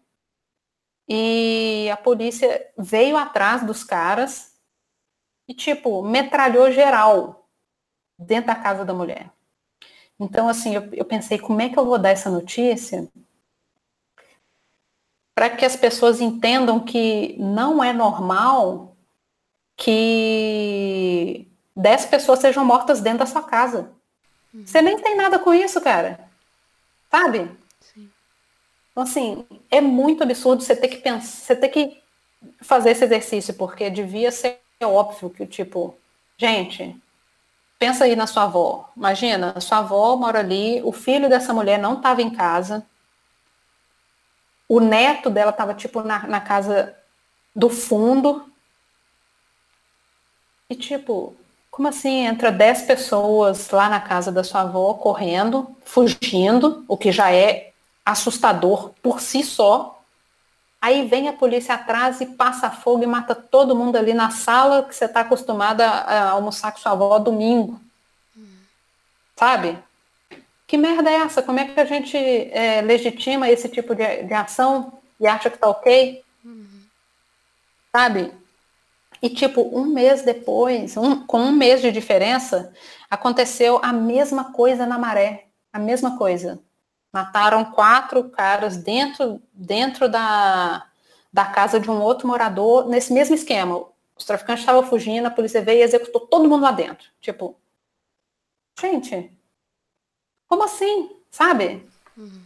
[1.07, 4.53] e a polícia veio atrás dos caras
[5.47, 7.47] e, tipo, metralhou geral
[8.17, 9.29] dentro da casa da mulher.
[10.19, 13.07] Então, assim, eu, eu pensei, como é que eu vou dar essa notícia
[15.35, 18.95] para que as pessoas entendam que não é normal
[19.75, 23.91] que 10 pessoas sejam mortas dentro da sua casa.
[24.53, 24.65] Uhum.
[24.65, 26.19] Você nem tem nada com isso, cara.
[27.09, 27.49] Sabe?
[28.93, 31.99] Então, assim, é muito absurdo você ter que pensar, você ter que
[32.61, 35.97] fazer esse exercício, porque devia ser óbvio que, tipo,
[36.37, 36.95] gente,
[37.79, 38.89] pensa aí na sua avó.
[38.95, 42.85] Imagina, sua avó mora ali, o filho dessa mulher não estava em casa,
[44.69, 46.95] o neto dela estava, tipo, na, na casa
[47.55, 48.47] do fundo.
[50.69, 51.35] E, tipo,
[51.71, 57.11] como assim entra 10 pessoas lá na casa da sua avó correndo, fugindo, o que
[57.11, 57.72] já é
[58.05, 60.01] assustador por si só.
[60.81, 64.83] Aí vem a polícia atrás e passa fogo e mata todo mundo ali na sala
[64.83, 67.79] que você está acostumada a almoçar com sua avó domingo.
[69.35, 69.77] Sabe?
[70.67, 71.41] Que merda é essa?
[71.41, 75.57] Como é que a gente é, legitima esse tipo de, de, ação e acha que
[75.57, 76.23] tá ok?
[77.95, 78.33] Sabe?
[79.21, 82.73] E tipo, um mês depois, um, com um mês de diferença,
[83.09, 85.45] aconteceu a mesma coisa na maré.
[85.71, 86.59] A mesma coisa.
[87.13, 90.87] Mataram quatro caras dentro, dentro da,
[91.31, 93.85] da casa de um outro morador, nesse mesmo esquema.
[94.17, 97.07] Os traficantes estavam fugindo, a polícia veio e executou todo mundo lá dentro.
[97.21, 97.55] Tipo,
[98.81, 99.31] gente,
[100.47, 101.11] como assim?
[101.29, 101.85] Sabe?
[102.17, 102.41] Uhum.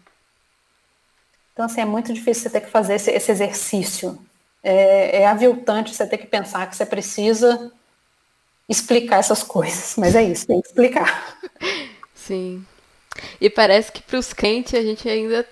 [1.54, 4.20] Então, assim, é muito difícil você ter que fazer esse, esse exercício.
[4.62, 7.72] É, é aviltante você ter que pensar que você precisa
[8.68, 9.96] explicar essas coisas.
[9.98, 11.40] Mas é isso, tem que explicar.
[12.14, 12.66] Sim.
[13.40, 15.48] E parece que para os crentes a gente ainda.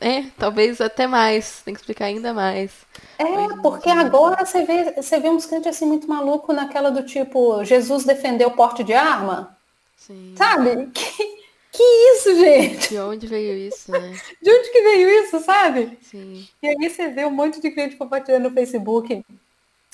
[0.00, 1.62] É, talvez até mais.
[1.64, 2.70] Tem que explicar ainda mais.
[3.18, 3.24] É,
[3.62, 8.04] porque agora você vê, você vê uns crentes assim muito maluco naquela do tipo, Jesus
[8.04, 9.56] defendeu o porte de arma.
[9.96, 10.34] Sim.
[10.36, 10.90] Sabe?
[10.92, 11.34] Que,
[11.72, 12.88] que isso, gente?
[12.90, 14.14] De onde veio isso, né?
[14.40, 15.98] De onde que veio isso, sabe?
[16.02, 16.46] Sim.
[16.62, 19.24] E aí você vê um monte de crente compartilhando no Facebook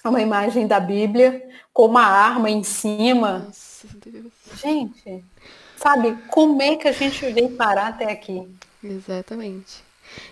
[0.05, 3.41] uma imagem da Bíblia com uma arma em cima.
[3.47, 4.33] Nossa, Deus.
[4.61, 5.25] Gente,
[5.81, 8.47] sabe, como é que a gente veio parar até aqui?
[8.83, 9.83] Exatamente.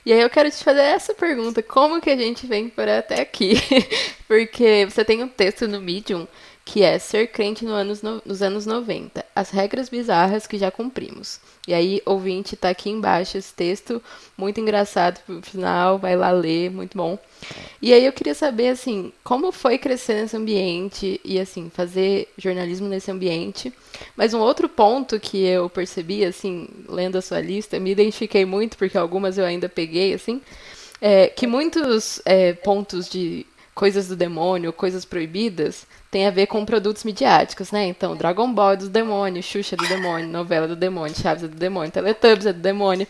[0.05, 3.21] E aí eu quero te fazer essa pergunta, como que a gente vem parar até
[3.21, 3.55] aqui?
[4.27, 6.27] Porque você tem um texto no Medium
[6.69, 10.71] que é ser crente no anos no, nos anos 90, as regras bizarras que já
[10.71, 11.41] cumprimos.
[11.67, 14.03] E aí, ouvinte, tá aqui embaixo esse texto,
[14.37, 17.19] muito engraçado pro final, vai lá ler, muito bom.
[17.81, 22.87] E aí eu queria saber, assim, como foi crescer nesse ambiente e, assim, fazer jornalismo
[22.87, 23.73] nesse ambiente.
[24.15, 28.77] Mas um outro ponto que eu percebi, assim, lendo a sua lista, me identifiquei muito,
[28.77, 30.43] porque algumas eu ainda peguei, assim,
[31.01, 33.47] é, que muitos é, pontos de
[33.79, 37.87] coisas do demônio, coisas proibidas, tem a ver com produtos midiáticos, né?
[37.87, 41.49] Então, Dragon Ball é do demônio, Xuxa é do demônio, novela do demônio, Chaves é
[41.49, 43.07] do demônio, Teletubbies é do demônio.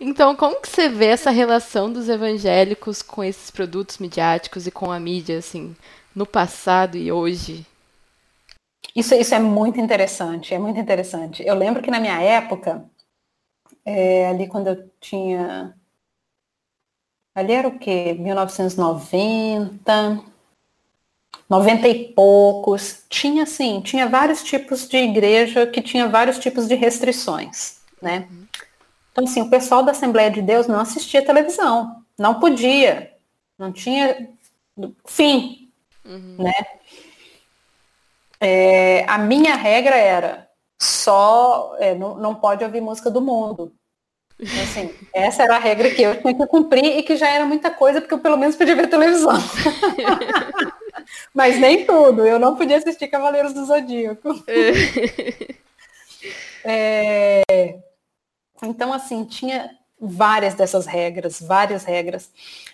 [0.00, 4.92] Então, como que você vê essa relação dos evangélicos com esses produtos midiáticos e com
[4.92, 5.74] a mídia, assim,
[6.14, 7.66] no passado e hoje?
[8.94, 11.42] Isso, isso é muito interessante, é muito interessante.
[11.44, 12.84] Eu lembro que na minha época,
[13.84, 15.74] é, ali quando eu tinha
[17.38, 18.14] Ali era o quê?
[18.14, 20.24] 1990,
[21.48, 23.04] 90 e poucos.
[23.08, 28.28] Tinha, assim, tinha vários tipos de igreja que tinha vários tipos de restrições, né?
[29.12, 32.04] Então, assim, o pessoal da Assembleia de Deus não assistia televisão.
[32.16, 33.12] Não podia.
[33.58, 34.28] Não tinha
[35.06, 35.70] fim,
[36.04, 36.36] uhum.
[36.38, 36.52] né?
[38.40, 43.72] É, a minha regra era só é, não, não pode ouvir música do mundo.
[44.40, 47.44] Então, assim, essa era a regra que eu tinha que cumprir e que já era
[47.44, 49.36] muita coisa, porque eu pelo menos podia ver televisão.
[51.34, 54.28] Mas nem tudo, eu não podia assistir Cavaleiros do Zodíaco.
[56.64, 57.42] é...
[58.62, 59.70] Então, assim, tinha
[60.00, 62.30] várias dessas regras, várias regras.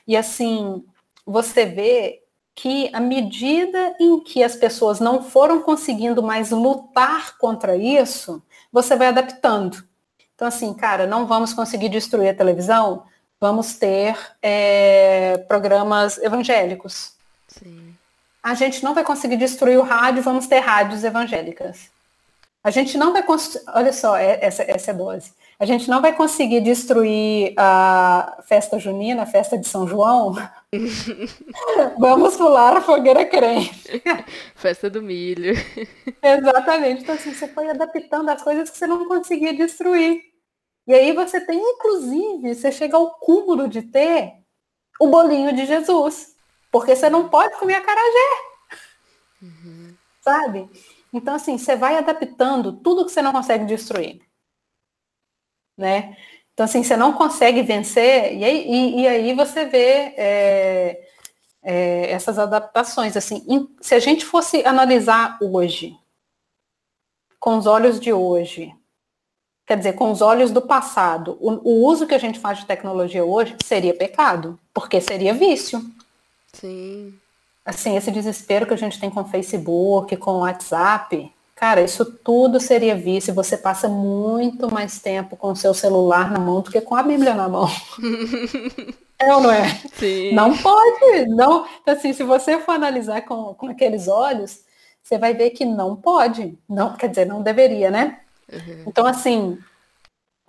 [0.06, 0.84] E assim,
[1.24, 2.22] você vê
[2.54, 8.94] que à medida em que as pessoas não foram conseguindo mais lutar contra isso, você
[8.96, 9.82] vai adaptando.
[10.34, 13.04] Então, assim, cara, não vamos conseguir destruir a televisão,
[13.40, 17.12] vamos ter é, programas evangélicos.
[17.48, 17.94] Sim.
[18.42, 21.88] A gente não vai conseguir destruir o rádio, vamos ter rádios evangélicas.
[22.62, 23.64] A gente não vai conseguir.
[23.68, 25.32] Olha só, é, essa, essa é dose.
[25.58, 30.34] A gente não vai conseguir destruir a festa junina, a festa de São João.
[31.98, 34.02] Vamos pular a fogueira crente.
[34.54, 35.54] Festa do milho.
[36.22, 37.02] Exatamente.
[37.02, 40.22] Então, assim, você foi adaptando as coisas que você não conseguia destruir.
[40.86, 44.34] E aí você tem, inclusive, você chega ao cúmulo de ter
[45.00, 46.34] o bolinho de Jesus.
[46.70, 48.28] Porque você não pode comer a carajé.
[49.42, 49.94] Uhum.
[50.20, 50.70] Sabe?
[51.12, 54.20] Então, assim, você vai adaptando tudo que você não consegue destruir
[55.76, 56.16] né?
[56.54, 61.08] Então, assim, você não consegue vencer, e aí, e, e aí você vê é,
[61.62, 63.16] é, essas adaptações.
[63.16, 65.98] Assim, se a gente fosse analisar hoje,
[67.40, 68.72] com os olhos de hoje,
[69.66, 72.66] quer dizer, com os olhos do passado, o, o uso que a gente faz de
[72.66, 75.84] tecnologia hoje seria pecado, porque seria vício.
[76.52, 77.18] Sim.
[77.64, 82.04] Assim, esse desespero que a gente tem com o Facebook, com o WhatsApp, Cara, isso
[82.04, 86.60] tudo seria visto e você passa muito mais tempo com o seu celular na mão
[86.60, 87.68] do que com a Bíblia na mão.
[89.18, 89.68] é ou não é?
[89.94, 90.32] Sim.
[90.32, 91.26] Não pode.
[91.28, 94.64] Não, assim, se você for analisar com, com aqueles olhos,
[95.02, 96.58] você vai ver que não pode.
[96.68, 98.20] Não, quer dizer, não deveria, né?
[98.52, 98.84] Uhum.
[98.86, 99.58] Então, assim,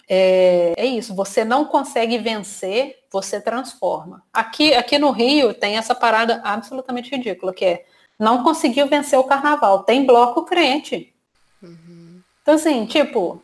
[0.10, 1.14] é, é, isso.
[1.14, 4.24] Você não consegue vencer, você transforma.
[4.34, 7.86] Aqui, aqui no Rio tem essa parada absolutamente ridícula, que é
[8.18, 9.84] não conseguiu vencer o carnaval.
[9.84, 11.14] Tem bloco crente.
[11.62, 12.22] Uhum.
[12.42, 13.44] Então, assim, tipo,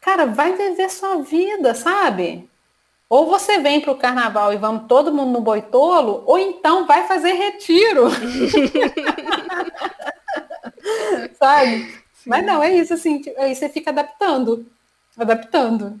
[0.00, 2.48] cara, vai viver sua vida, sabe?
[3.08, 7.06] ou você vem para o carnaval e vamos todo mundo no boitolo, ou então vai
[7.06, 8.08] fazer retiro.
[11.38, 11.84] Sabe?
[12.14, 12.30] Sim.
[12.30, 14.66] Mas não, é isso, assim, aí você fica adaptando.
[15.16, 15.98] Adaptando.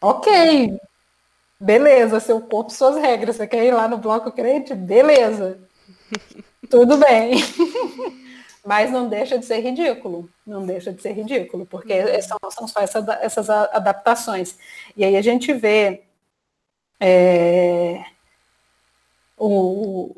[0.00, 0.78] Ok.
[1.60, 3.36] Beleza, seu corpo, suas regras.
[3.36, 4.74] Você quer ir lá no bloco crente?
[4.74, 5.58] Beleza.
[6.70, 7.34] Tudo bem.
[8.64, 10.28] Mas não deixa de ser ridículo.
[10.46, 12.22] Não deixa de ser ridículo, porque uhum.
[12.22, 14.56] são, são só essa, essas adaptações.
[14.96, 16.02] E aí a gente vê
[17.00, 18.04] é,
[19.36, 20.14] o,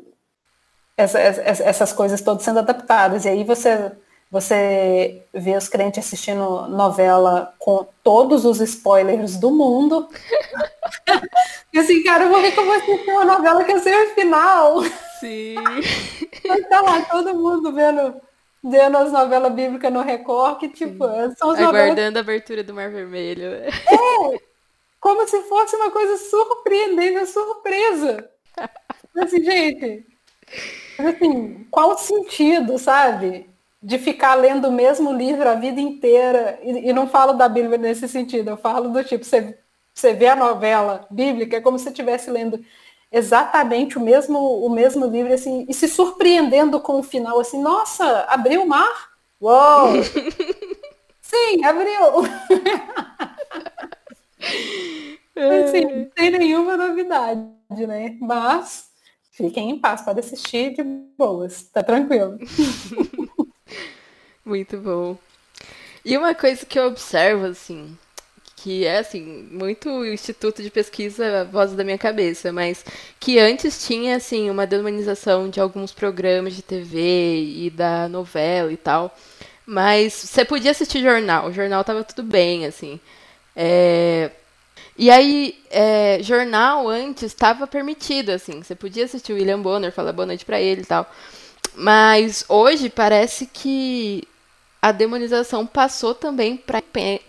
[0.97, 3.25] essa, essa, essas coisas todas sendo adaptadas.
[3.25, 3.91] E aí você
[4.31, 10.07] você vê os crentes assistindo novela com todos os spoilers do mundo.
[11.73, 14.75] e assim, cara, eu vou ver como assistir uma novela que é sem o final.
[15.21, 15.55] Sim.
[16.47, 18.19] Vai tá lá todo mundo vendo,
[18.63, 21.35] vendo as novelas bíblicas no Record, que tipo, Sim.
[21.37, 22.15] são as Aguardando novelas...
[22.17, 23.45] a abertura do Mar Vermelho.
[23.53, 23.71] É,
[24.99, 28.29] como se fosse uma coisa surpreendente, surpresa.
[29.15, 30.05] Assim, gente,
[30.97, 33.49] assim, qual o sentido, sabe?
[33.83, 37.79] de ficar lendo o mesmo livro a vida inteira, e, e, não falo da Bíblia
[37.79, 39.57] nesse sentido, eu falo do tipo, você,
[39.91, 42.63] você vê a novela bíblica, é como se estivesse lendo
[43.11, 48.25] exatamente o mesmo, o mesmo livro, assim, e se surpreendendo com o final, assim, nossa,
[48.29, 49.11] abriu o mar?
[49.39, 50.03] Uou!
[51.21, 52.23] Sim, abriu!
[55.63, 57.41] assim, sem nenhuma novidade,
[57.87, 58.17] né?
[58.21, 58.89] Mas
[59.31, 60.83] fiquem em paz, pode assistir de
[61.17, 62.37] boas, tá tranquilo.
[64.45, 65.17] Muito bom.
[66.03, 67.97] E uma coisa que eu observo, assim,
[68.63, 72.85] que é, assim, muito instituto de pesquisa voz da minha cabeça, mas
[73.19, 78.77] que antes tinha, assim, uma demonização de alguns programas de TV e da novela e
[78.77, 79.17] tal.
[79.65, 82.99] Mas você podia assistir jornal, o jornal tava tudo bem, assim.
[83.55, 84.29] É...
[84.97, 88.61] E aí, é, jornal antes estava permitido, assim.
[88.61, 91.09] Você podia assistir o William Bonner, falar boa noite pra ele e tal.
[91.75, 94.27] Mas hoje parece que
[94.81, 96.81] a demonização passou também para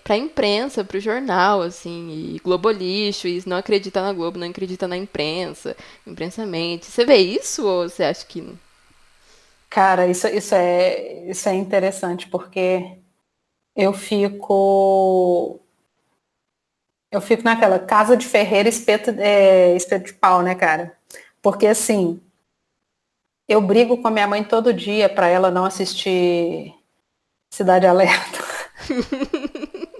[0.08, 4.88] a imprensa, para o jornal, assim, e Globolixo, e não acredita na Globo, não acredita
[4.88, 5.76] na imprensa,
[6.06, 6.86] imprensamente.
[6.86, 8.42] Você vê isso ou você acha que?
[9.68, 12.98] Cara, isso, isso, é, isso é interessante, porque
[13.76, 15.60] eu fico.
[17.10, 20.96] Eu fico naquela casa de ferreira espeto, é, espeto de pau, né, cara?
[21.42, 22.20] Porque assim,
[23.46, 26.74] eu brigo com a minha mãe todo dia para ela não assistir
[27.52, 28.38] Cidade Alerta.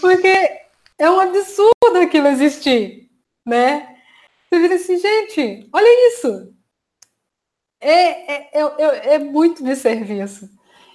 [0.00, 0.60] Porque
[0.98, 3.10] é um absurdo aquilo existir,
[3.46, 3.96] né?
[4.44, 6.54] Você vira assim, gente, olha isso.
[7.80, 10.50] É, é, é, é muito de serviço.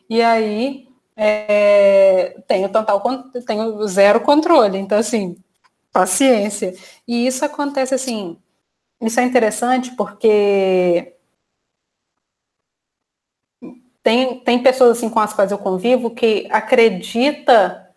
[0.07, 3.01] E aí é, tenho total
[3.47, 4.77] tenho zero controle.
[4.77, 5.35] Então, assim,
[5.91, 6.75] paciência.
[7.07, 8.37] E isso acontece assim.
[9.01, 11.14] Isso é interessante porque
[14.05, 17.89] tem, tem pessoas assim com as quais eu convivo que acredita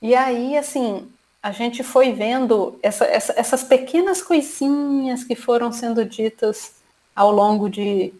[0.00, 1.10] e aí, assim,
[1.42, 6.74] a gente foi vendo essa, essa, essas pequenas coisinhas que foram sendo ditas
[7.16, 8.12] ao longo de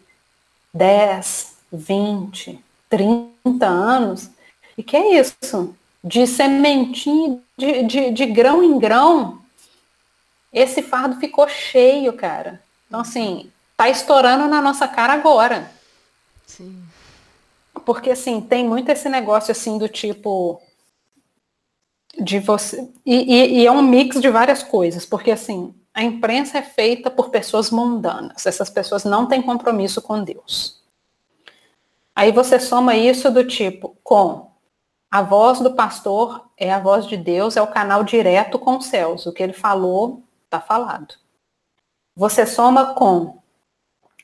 [0.73, 4.29] 10, 20, 30 anos.
[4.77, 5.75] E que é isso?
[6.03, 9.39] de sementinha, de, de, de grão em grão,
[10.53, 12.61] esse fardo ficou cheio, cara.
[12.87, 15.71] Então, assim, tá estourando na nossa cara agora.
[16.45, 16.83] Sim.
[17.85, 20.61] Porque, assim, tem muito esse negócio, assim, do tipo
[22.19, 26.57] de você e, e, e, é um mix de várias coisas, porque assim a imprensa
[26.57, 28.45] é feita por pessoas mundanas.
[28.47, 30.81] Essas pessoas não têm compromisso com Deus.
[32.15, 34.51] Aí você soma isso do tipo com
[35.09, 38.87] a voz do pastor é a voz de Deus, é o canal direto com os
[38.87, 39.27] céus.
[39.27, 40.22] O que ele falou
[40.53, 41.15] está falado.
[42.15, 43.41] Você soma com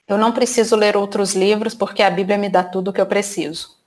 [0.08, 3.06] eu não preciso ler outros livros porque a Bíblia me dá tudo o que eu
[3.06, 3.78] preciso.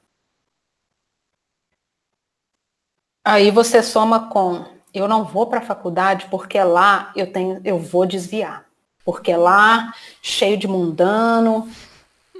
[3.24, 7.78] Aí você soma com eu não vou para a faculdade porque lá eu tenho eu
[7.78, 8.66] vou desviar.
[9.05, 11.69] Porque lá cheio de mundano,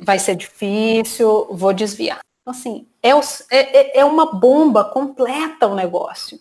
[0.01, 2.20] vai ser difícil, vou desviar.
[2.41, 3.11] Então, assim, é,
[3.51, 6.41] é, é uma bomba completa o negócio.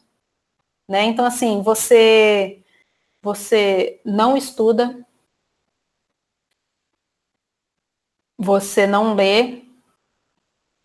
[0.88, 1.06] Né?
[1.06, 2.61] Então, assim, você
[3.22, 5.06] você não estuda,
[8.38, 9.64] você não lê,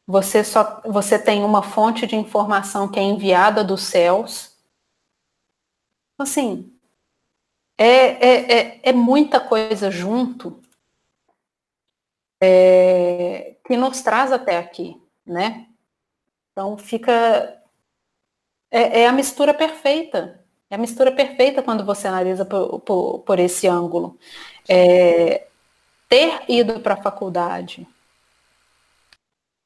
[0.07, 4.57] você só você tem uma fonte de informação que é enviada dos céus.
[6.19, 6.73] Assim,
[7.79, 10.63] é, é, é, é muita coisa junto
[12.41, 15.69] é, que nos traz até aqui, né?
[16.53, 17.63] Então fica
[18.71, 20.46] é, é, a mistura perfeita.
[20.69, 24.19] É a mistura perfeita quando você analisa por, por, por esse ângulo.
[24.69, 25.47] É,
[26.09, 27.87] ter ido para a faculdade,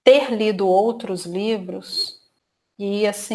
[0.05, 2.21] ter lido outros livros,
[2.79, 3.35] e assim,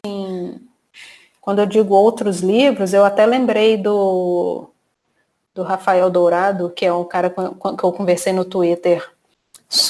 [1.41, 4.69] quando eu digo outros livros, eu até lembrei do,
[5.53, 9.07] do Rafael Dourado, que é um cara que eu conversei no Twitter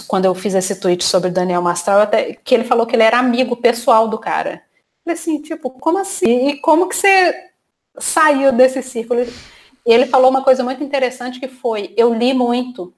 [0.08, 3.20] quando eu fiz esse tweet sobre Daniel Mastral, até que ele falou que ele era
[3.20, 4.64] amigo pessoal do cara.
[5.04, 6.50] Falei assim, tipo, como assim?
[6.50, 7.45] E como que você
[7.98, 9.22] saiu desse círculo?
[9.22, 12.94] E ele falou uma coisa muito interessante que foi, eu li muito.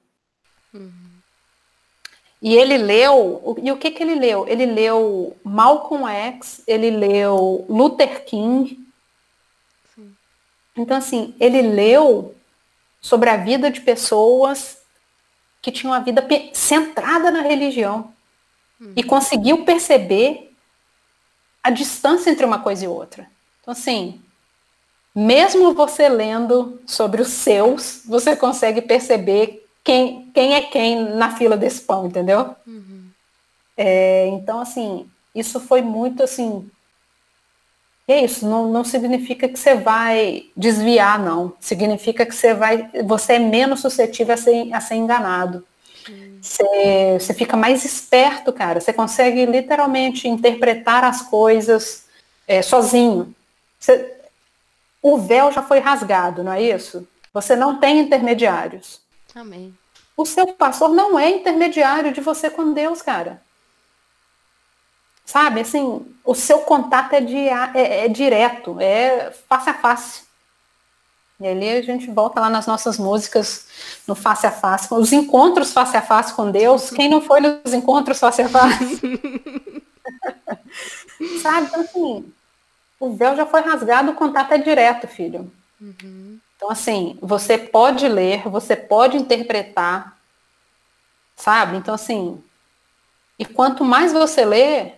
[0.72, 0.90] Uhum.
[2.40, 4.46] E ele leu, e o que que ele leu?
[4.46, 8.78] Ele leu Malcolm X, ele leu Luther King.
[9.94, 10.14] Sim.
[10.76, 12.34] Então, assim, ele leu
[13.00, 14.78] sobre a vida de pessoas
[15.60, 18.12] que tinham a vida centrada na religião.
[18.80, 18.92] Uhum.
[18.96, 20.54] E conseguiu perceber
[21.62, 23.28] a distância entre uma coisa e outra.
[23.60, 24.22] Então, assim,
[25.14, 31.56] mesmo você lendo sobre os seus, você consegue perceber quem, quem é quem na fila
[31.56, 32.54] desse pão, entendeu?
[32.66, 33.08] Uhum.
[33.76, 36.68] É, então, assim, isso foi muito assim.
[38.06, 41.54] é isso, não, não significa que você vai desviar, não.
[41.60, 42.90] Significa que você vai.
[43.04, 45.64] Você é menos suscetível a ser, a ser enganado.
[46.08, 46.38] Uhum.
[46.42, 48.80] Você, você fica mais esperto, cara.
[48.80, 52.04] Você consegue literalmente interpretar as coisas
[52.46, 53.34] é, sozinho.
[53.78, 54.17] Você,
[55.02, 57.06] o véu já foi rasgado, não é isso?
[57.32, 59.00] Você não tem intermediários.
[59.34, 59.76] Amém.
[60.16, 63.40] O seu pastor não é intermediário de você com Deus, cara.
[65.24, 70.22] Sabe, assim, o seu contato é, di é, é direto, é face a face.
[71.40, 73.68] E ali a gente volta lá nas nossas músicas
[74.08, 76.90] no face a face, os encontros face a face com Deus.
[76.90, 79.00] Quem não foi nos encontros face a face?
[81.42, 82.32] Sabe, então assim,
[83.00, 85.50] o véu já foi rasgado, o contato é direto, filho.
[85.80, 86.38] Uhum.
[86.56, 90.18] Então, assim, você pode ler, você pode interpretar,
[91.36, 91.76] sabe?
[91.76, 92.42] Então, assim,
[93.38, 94.92] e quanto mais você lê,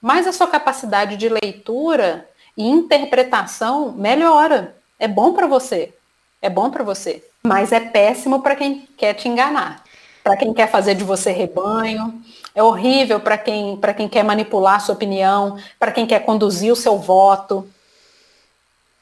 [0.00, 4.76] mais a sua capacidade de leitura e interpretação melhora.
[4.98, 5.94] É bom para você.
[6.42, 7.24] É bom para você.
[7.42, 9.82] Mas é péssimo para quem quer te enganar.
[10.28, 12.22] Para quem quer fazer de você rebanho.
[12.54, 16.76] É horrível para quem, quem quer manipular a sua opinião, para quem quer conduzir o
[16.76, 17.66] seu voto.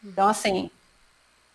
[0.05, 0.71] Então, assim,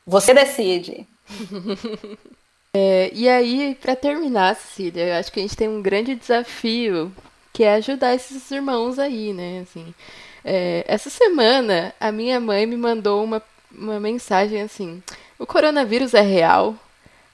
[0.05, 1.07] você decide.
[2.75, 7.09] é, e aí, para terminar, Cecília, eu acho que a gente tem um grande desafio
[7.53, 9.61] que é ajudar esses irmãos aí, né?
[9.61, 9.95] Assim,
[10.43, 13.41] é, essa semana a minha mãe me mandou uma,
[13.71, 15.01] uma mensagem assim:
[15.39, 16.75] o coronavírus é real?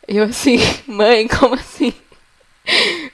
[0.07, 1.95] Eu assim, mãe, como assim?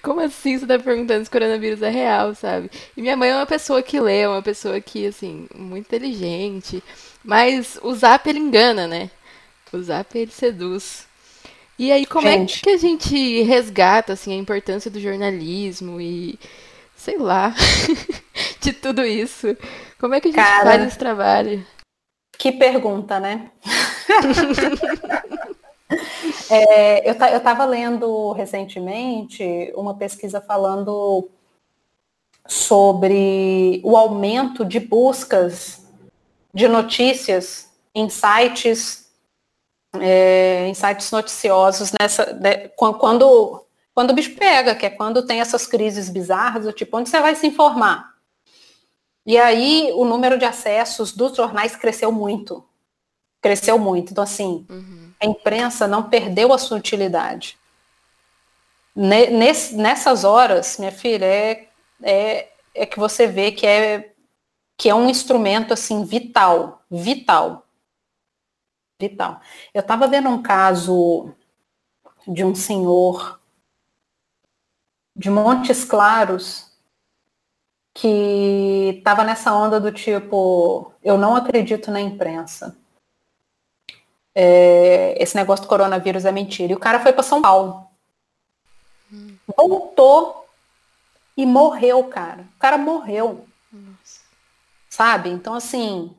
[0.01, 2.69] Como assim você tá perguntando se o coronavírus é real, sabe?
[2.97, 6.83] E minha mãe é uma pessoa que lê, é uma pessoa que, assim, muito inteligente.
[7.23, 9.09] Mas o zap ele engana, né?
[9.73, 11.07] O Zap ele seduz.
[11.79, 12.59] E aí, como é gente.
[12.59, 16.37] é que a gente resgata assim, a importância do jornalismo e,
[16.95, 17.55] sei lá,
[18.61, 19.57] de tudo isso?
[19.99, 21.65] Como é que a gente Cara, faz esse trabalho?
[22.37, 23.49] Que pergunta, né?
[26.53, 31.29] é, eu estava lendo recentemente uma pesquisa falando
[32.47, 35.87] sobre o aumento de buscas
[36.53, 39.11] de notícias em sites,
[39.99, 43.65] é, em sites noticiosos nessa, né, quando,
[43.95, 47.35] quando o bicho pega, que é quando tem essas crises bizarras, tipo, onde você vai
[47.35, 48.13] se informar?
[49.25, 52.63] E aí o número de acessos dos jornais cresceu muito.
[53.41, 54.11] Cresceu muito.
[54.11, 55.12] Então, assim, uhum.
[55.23, 57.57] A imprensa não perdeu a sua utilidade.
[58.93, 61.69] nessas horas, minha filha, é,
[62.01, 64.13] é, é que você vê que é,
[64.77, 67.65] que é um instrumento assim vital, vital.
[68.99, 69.39] Vital.
[69.73, 71.33] Eu estava vendo um caso
[72.27, 73.39] de um senhor
[75.15, 76.71] de Montes Claros
[77.93, 82.75] que estava nessa onda do tipo, eu não acredito na imprensa.
[84.35, 86.73] É, esse negócio do coronavírus é mentira.
[86.73, 87.87] E o cara foi para São Paulo.
[89.11, 89.35] Hum.
[89.55, 90.45] Voltou
[91.37, 92.45] e morreu, cara.
[92.55, 93.45] O cara morreu.
[93.71, 94.21] Nossa.
[94.89, 95.29] Sabe?
[95.29, 96.15] Então, assim,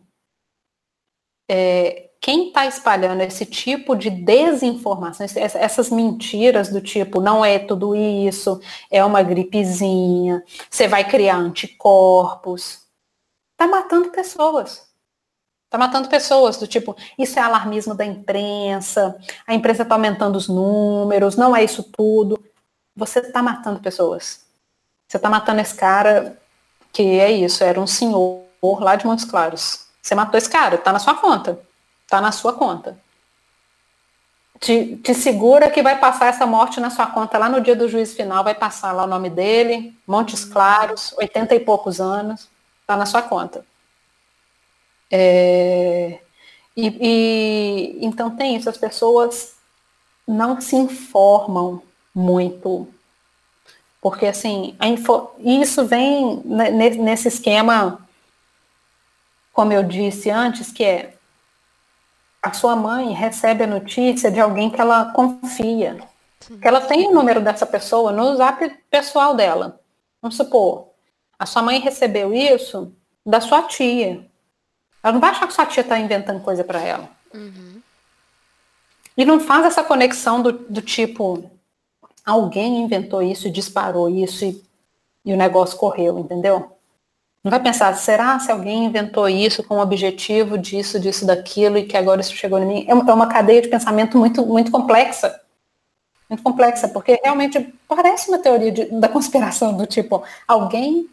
[1.48, 7.94] é, quem está espalhando esse tipo de desinformação, essas mentiras do tipo, não é tudo
[7.94, 8.60] isso,
[8.90, 12.80] é uma gripezinha, você vai criar anticorpos,
[13.52, 14.88] está matando pessoas.
[15.74, 20.46] Está matando pessoas do tipo, isso é alarmismo da imprensa, a imprensa está aumentando os
[20.46, 22.38] números, não é isso tudo.
[22.94, 24.46] Você está matando pessoas.
[25.08, 26.38] Você está matando esse cara
[26.92, 29.88] que é isso, era um senhor lá de Montes Claros.
[30.00, 31.58] Você matou esse cara, está na sua conta.
[32.04, 32.96] Está na sua conta.
[34.60, 37.88] Te, te, segura que vai passar essa morte na sua conta lá no dia do
[37.88, 42.48] juízo final, vai passar lá o nome dele, Montes Claros, 80 e poucos anos,
[42.80, 43.64] está na sua conta.
[45.10, 46.20] É,
[46.76, 49.54] e, e, então tem isso, as pessoas
[50.26, 51.82] não se informam
[52.14, 52.88] muito.
[54.00, 58.06] Porque assim, info, isso vem nesse esquema,
[59.52, 61.14] como eu disse antes, que é
[62.42, 65.96] a sua mãe recebe a notícia de alguém que ela confia.
[66.60, 69.80] Que ela tem o número dessa pessoa no zap pessoal dela.
[70.20, 70.90] Vamos supor,
[71.38, 72.92] a sua mãe recebeu isso
[73.24, 74.26] da sua tia.
[75.04, 77.10] Ela não vai achar que sua tia está inventando coisa para ela.
[77.34, 77.82] Uhum.
[79.14, 81.50] E não faz essa conexão do, do, tipo,
[82.24, 84.64] alguém inventou isso, disparou isso e,
[85.22, 86.72] e o negócio correu, entendeu?
[87.44, 91.84] Não vai pensar, será se alguém inventou isso com o objetivo disso, disso, daquilo, e
[91.84, 92.86] que agora isso chegou em mim?
[92.88, 95.38] É uma é cadeia de pensamento muito, muito complexa.
[96.30, 101.06] Muito complexa, porque realmente parece uma teoria de, da conspiração do tipo, alguém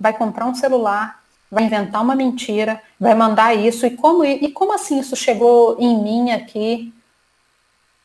[0.00, 1.22] vai comprar um celular,
[1.54, 5.96] vai inventar uma mentira, vai mandar isso, e como, e como assim isso chegou em
[6.02, 6.92] mim aqui,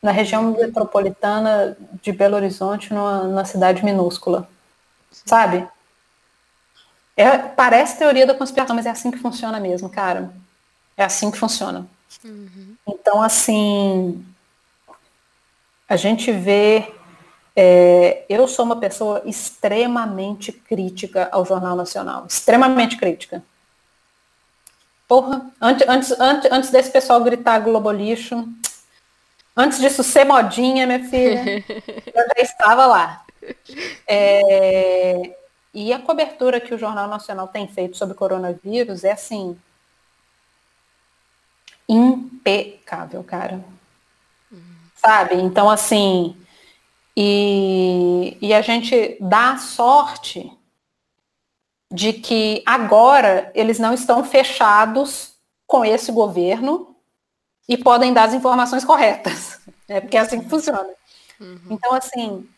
[0.02, 4.48] na região metropolitana de Belo Horizonte, numa, numa cidade minúscula?
[5.10, 5.68] Sabe?
[7.16, 10.32] É, parece teoria da conspiração, mas é assim que funciona mesmo, cara.
[10.96, 11.86] É assim que funciona.
[12.24, 12.74] Uhum.
[12.86, 14.24] Então, assim,
[15.88, 16.94] a gente vê.
[17.54, 22.26] É, eu sou uma pessoa extremamente crítica ao Jornal Nacional.
[22.26, 23.42] Extremamente crítica.
[25.08, 28.48] Porra, antes, antes, antes, antes desse pessoal gritar Globo lixo,
[29.56, 33.24] antes disso ser modinha, minha filha, eu já estava lá.
[34.06, 35.36] É,
[35.74, 39.58] e a cobertura que o Jornal Nacional tem feito sobre o coronavírus é assim
[41.88, 43.64] impecável, cara.
[44.50, 44.62] Uhum.
[44.94, 45.34] Sabe?
[45.34, 46.36] Então, assim,
[47.22, 50.50] e, e a gente dá sorte
[51.92, 55.34] de que agora eles não estão fechados
[55.66, 56.96] com esse governo
[57.68, 59.60] e podem dar as informações corretas.
[59.92, 60.88] É porque é assim que funciona.
[61.40, 61.60] Uhum.
[61.68, 62.48] Então, assim,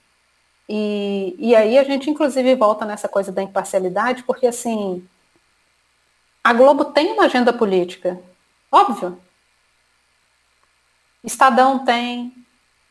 [0.69, 5.03] e, e aí a gente, inclusive, volta nessa coisa da imparcialidade, porque, assim,
[6.45, 8.21] a Globo tem uma agenda política,
[8.71, 9.19] óbvio.
[11.25, 12.35] Estadão tem,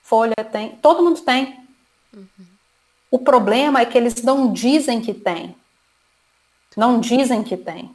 [0.01, 1.60] Folha tem, todo mundo tem.
[2.13, 2.27] Uhum.
[3.09, 5.55] O problema é que eles não dizem que tem.
[6.75, 7.93] Não dizem que tem.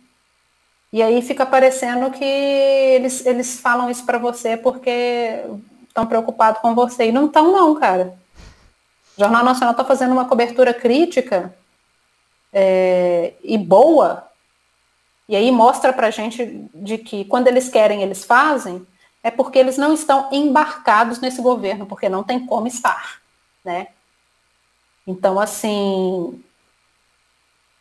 [0.93, 5.45] E aí fica parecendo que eles, eles falam isso para você porque
[5.89, 7.07] estão preocupados com você.
[7.09, 8.17] E não estão, não, cara.
[9.17, 11.55] O Jornal Nacional está fazendo uma cobertura crítica
[12.53, 14.27] é, e boa,
[15.29, 18.87] e aí mostra para a gente de que quando eles querem, eles fazem,
[19.23, 23.21] é porque eles não estão embarcados nesse governo, porque não tem como estar,
[23.65, 23.89] né?
[25.07, 26.43] Então, assim,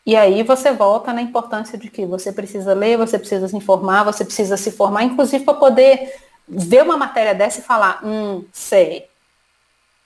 [0.05, 4.03] e aí você volta na importância de que você precisa ler, você precisa se informar,
[4.03, 6.13] você precisa se formar, inclusive para poder
[6.47, 9.09] ver uma matéria dessa e falar, hum, sei,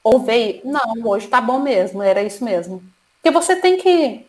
[0.04, 2.82] ou veio, não, hoje tá bom mesmo, era isso mesmo.
[3.16, 4.26] Porque você tem que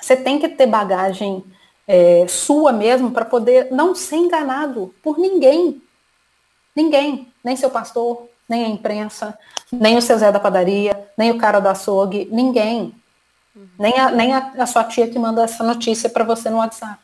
[0.00, 1.44] Você tem que ter bagagem
[1.88, 5.82] é, sua mesmo para poder não ser enganado por ninguém.
[6.76, 9.38] Ninguém, nem seu pastor, nem a imprensa,
[9.72, 12.94] nem o seu Zé da padaria, nem o cara do açougue, ninguém.
[13.54, 13.68] Uhum.
[13.78, 16.98] Nem, a, nem a, a, sua tia que manda essa notícia para você no WhatsApp.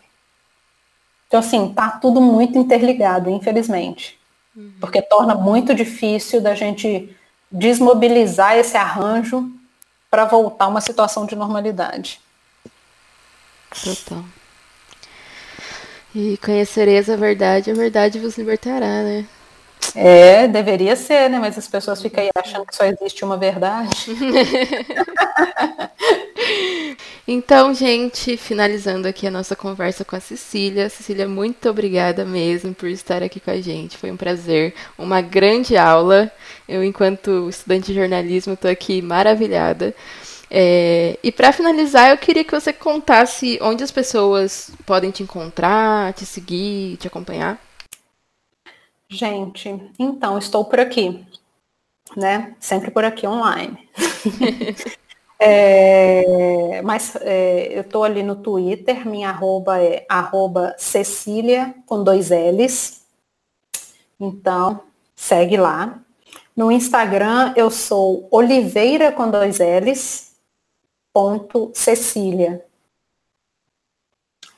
[1.26, 4.18] Então, assim, tá tudo muito interligado, infelizmente.
[4.56, 4.72] Uhum.
[4.80, 7.16] Porque torna muito difícil da gente
[7.50, 9.50] desmobilizar esse arranjo
[10.10, 12.20] para voltar a uma situação de normalidade.
[13.84, 14.24] Total.
[16.12, 19.24] E conhecereis a verdade, a verdade vos libertará, né?
[19.94, 21.38] É, deveria ser, né?
[21.38, 24.06] Mas as pessoas ficam aí achando que só existe uma verdade.
[27.26, 30.88] então, gente, finalizando aqui a nossa conversa com a Cecília.
[30.88, 33.96] Cecília, muito obrigada mesmo por estar aqui com a gente.
[33.96, 36.30] Foi um prazer, uma grande aula.
[36.68, 39.94] Eu, enquanto estudante de jornalismo, estou aqui maravilhada.
[40.52, 46.12] É, e para finalizar, eu queria que você contasse onde as pessoas podem te encontrar,
[46.12, 47.69] te seguir, te acompanhar.
[49.12, 51.26] Gente, então, estou por aqui,
[52.16, 52.54] né?
[52.60, 53.88] Sempre por aqui online.
[55.36, 62.30] é, mas é, eu estou ali no Twitter, minha arroba é arroba Cecília com dois
[62.30, 63.04] L's.
[64.20, 64.80] Então,
[65.16, 65.98] segue lá.
[66.56, 70.36] No Instagram eu sou Oliveira com dois L's,
[71.12, 72.64] ponto Cecília.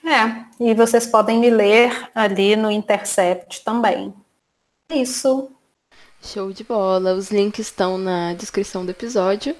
[0.05, 4.13] É, e vocês podem me ler ali no Intercept também.
[4.93, 5.51] Isso.
[6.23, 7.15] Show de bola.
[7.15, 9.57] Os links estão na descrição do episódio.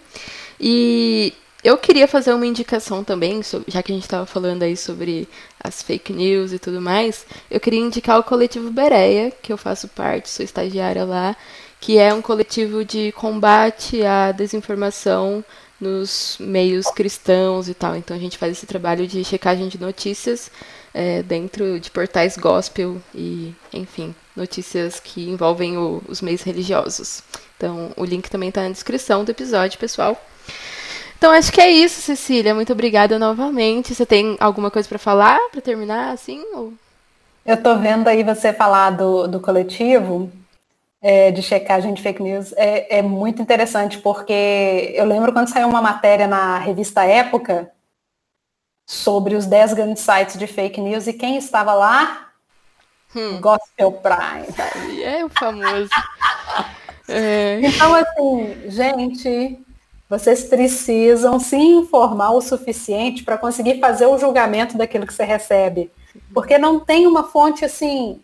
[0.61, 1.33] E
[1.65, 5.29] eu queria fazer uma indicação também, já que a gente estava falando aí sobre
[5.63, 7.27] as fake news e tudo mais.
[7.51, 11.37] Eu queria indicar o coletivo Bereia, que eu faço parte, sou estagiária lá,
[11.81, 15.45] que é um coletivo de combate à desinformação
[15.81, 17.97] nos meios cristãos e tal.
[17.97, 20.51] Então a gente faz esse trabalho de checagem de notícias
[20.95, 27.23] é, dentro de portais gospel e, enfim, notícias que envolvem o, os meios religiosos.
[27.57, 30.17] Então, o link também está na descrição do episódio, pessoal.
[31.17, 32.55] Então, acho que é isso, Cecília.
[32.55, 33.95] Muito obrigada novamente.
[33.95, 36.45] Você tem alguma coisa para falar, para terminar, assim?
[36.55, 36.73] Ou...
[37.47, 40.31] Eu estou vendo aí você falar do, do coletivo
[41.01, 42.53] é, de checagem de fake news.
[42.55, 47.71] É, é muito interessante, porque eu lembro quando saiu uma matéria na revista Época
[48.85, 52.32] sobre os 10 grandes sites de fake news e quem estava lá?
[53.15, 53.41] Hum.
[53.41, 55.03] Gospel Prime.
[55.03, 55.91] É o famoso.
[57.09, 57.61] é.
[57.63, 59.59] Então, assim, gente,
[60.09, 65.91] vocês precisam se informar o suficiente para conseguir fazer o julgamento daquilo que você recebe.
[66.35, 68.21] Porque não tem uma fonte assim,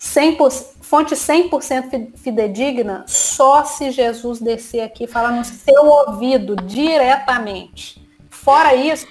[0.00, 8.00] 100%, fonte 100% fidedigna, só se Jesus descer aqui e falar no seu ouvido diretamente.
[8.30, 9.06] Fora isso,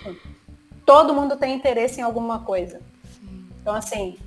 [0.85, 2.79] todo mundo tem interesse em alguma coisa.
[3.61, 4.17] Então, assim,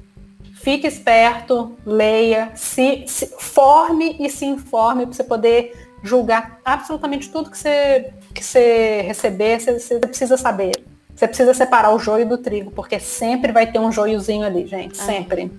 [0.63, 7.51] fique esperto, leia, se, se forme e se informe para você poder julgar absolutamente tudo
[7.51, 10.73] que você, que você receber, você, você, precisa saber.
[11.15, 14.97] Você precisa separar o joio do trigo, porque sempre vai ter um joiozinho ali, gente.
[14.97, 15.51] Sempre.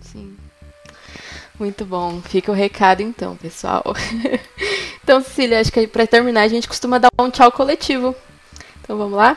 [0.00, 0.36] sim.
[1.58, 2.20] Muito bom.
[2.20, 3.84] Fica o recado então, pessoal.
[5.02, 8.14] então, Cecília, acho que para terminar a gente costuma dar um tchau coletivo.
[8.82, 9.36] Então vamos lá?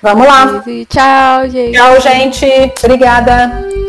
[0.00, 0.62] Vamos lá.
[0.66, 1.74] E tchau, gente.
[1.74, 2.46] Tchau, gente.
[2.84, 3.85] Obrigada.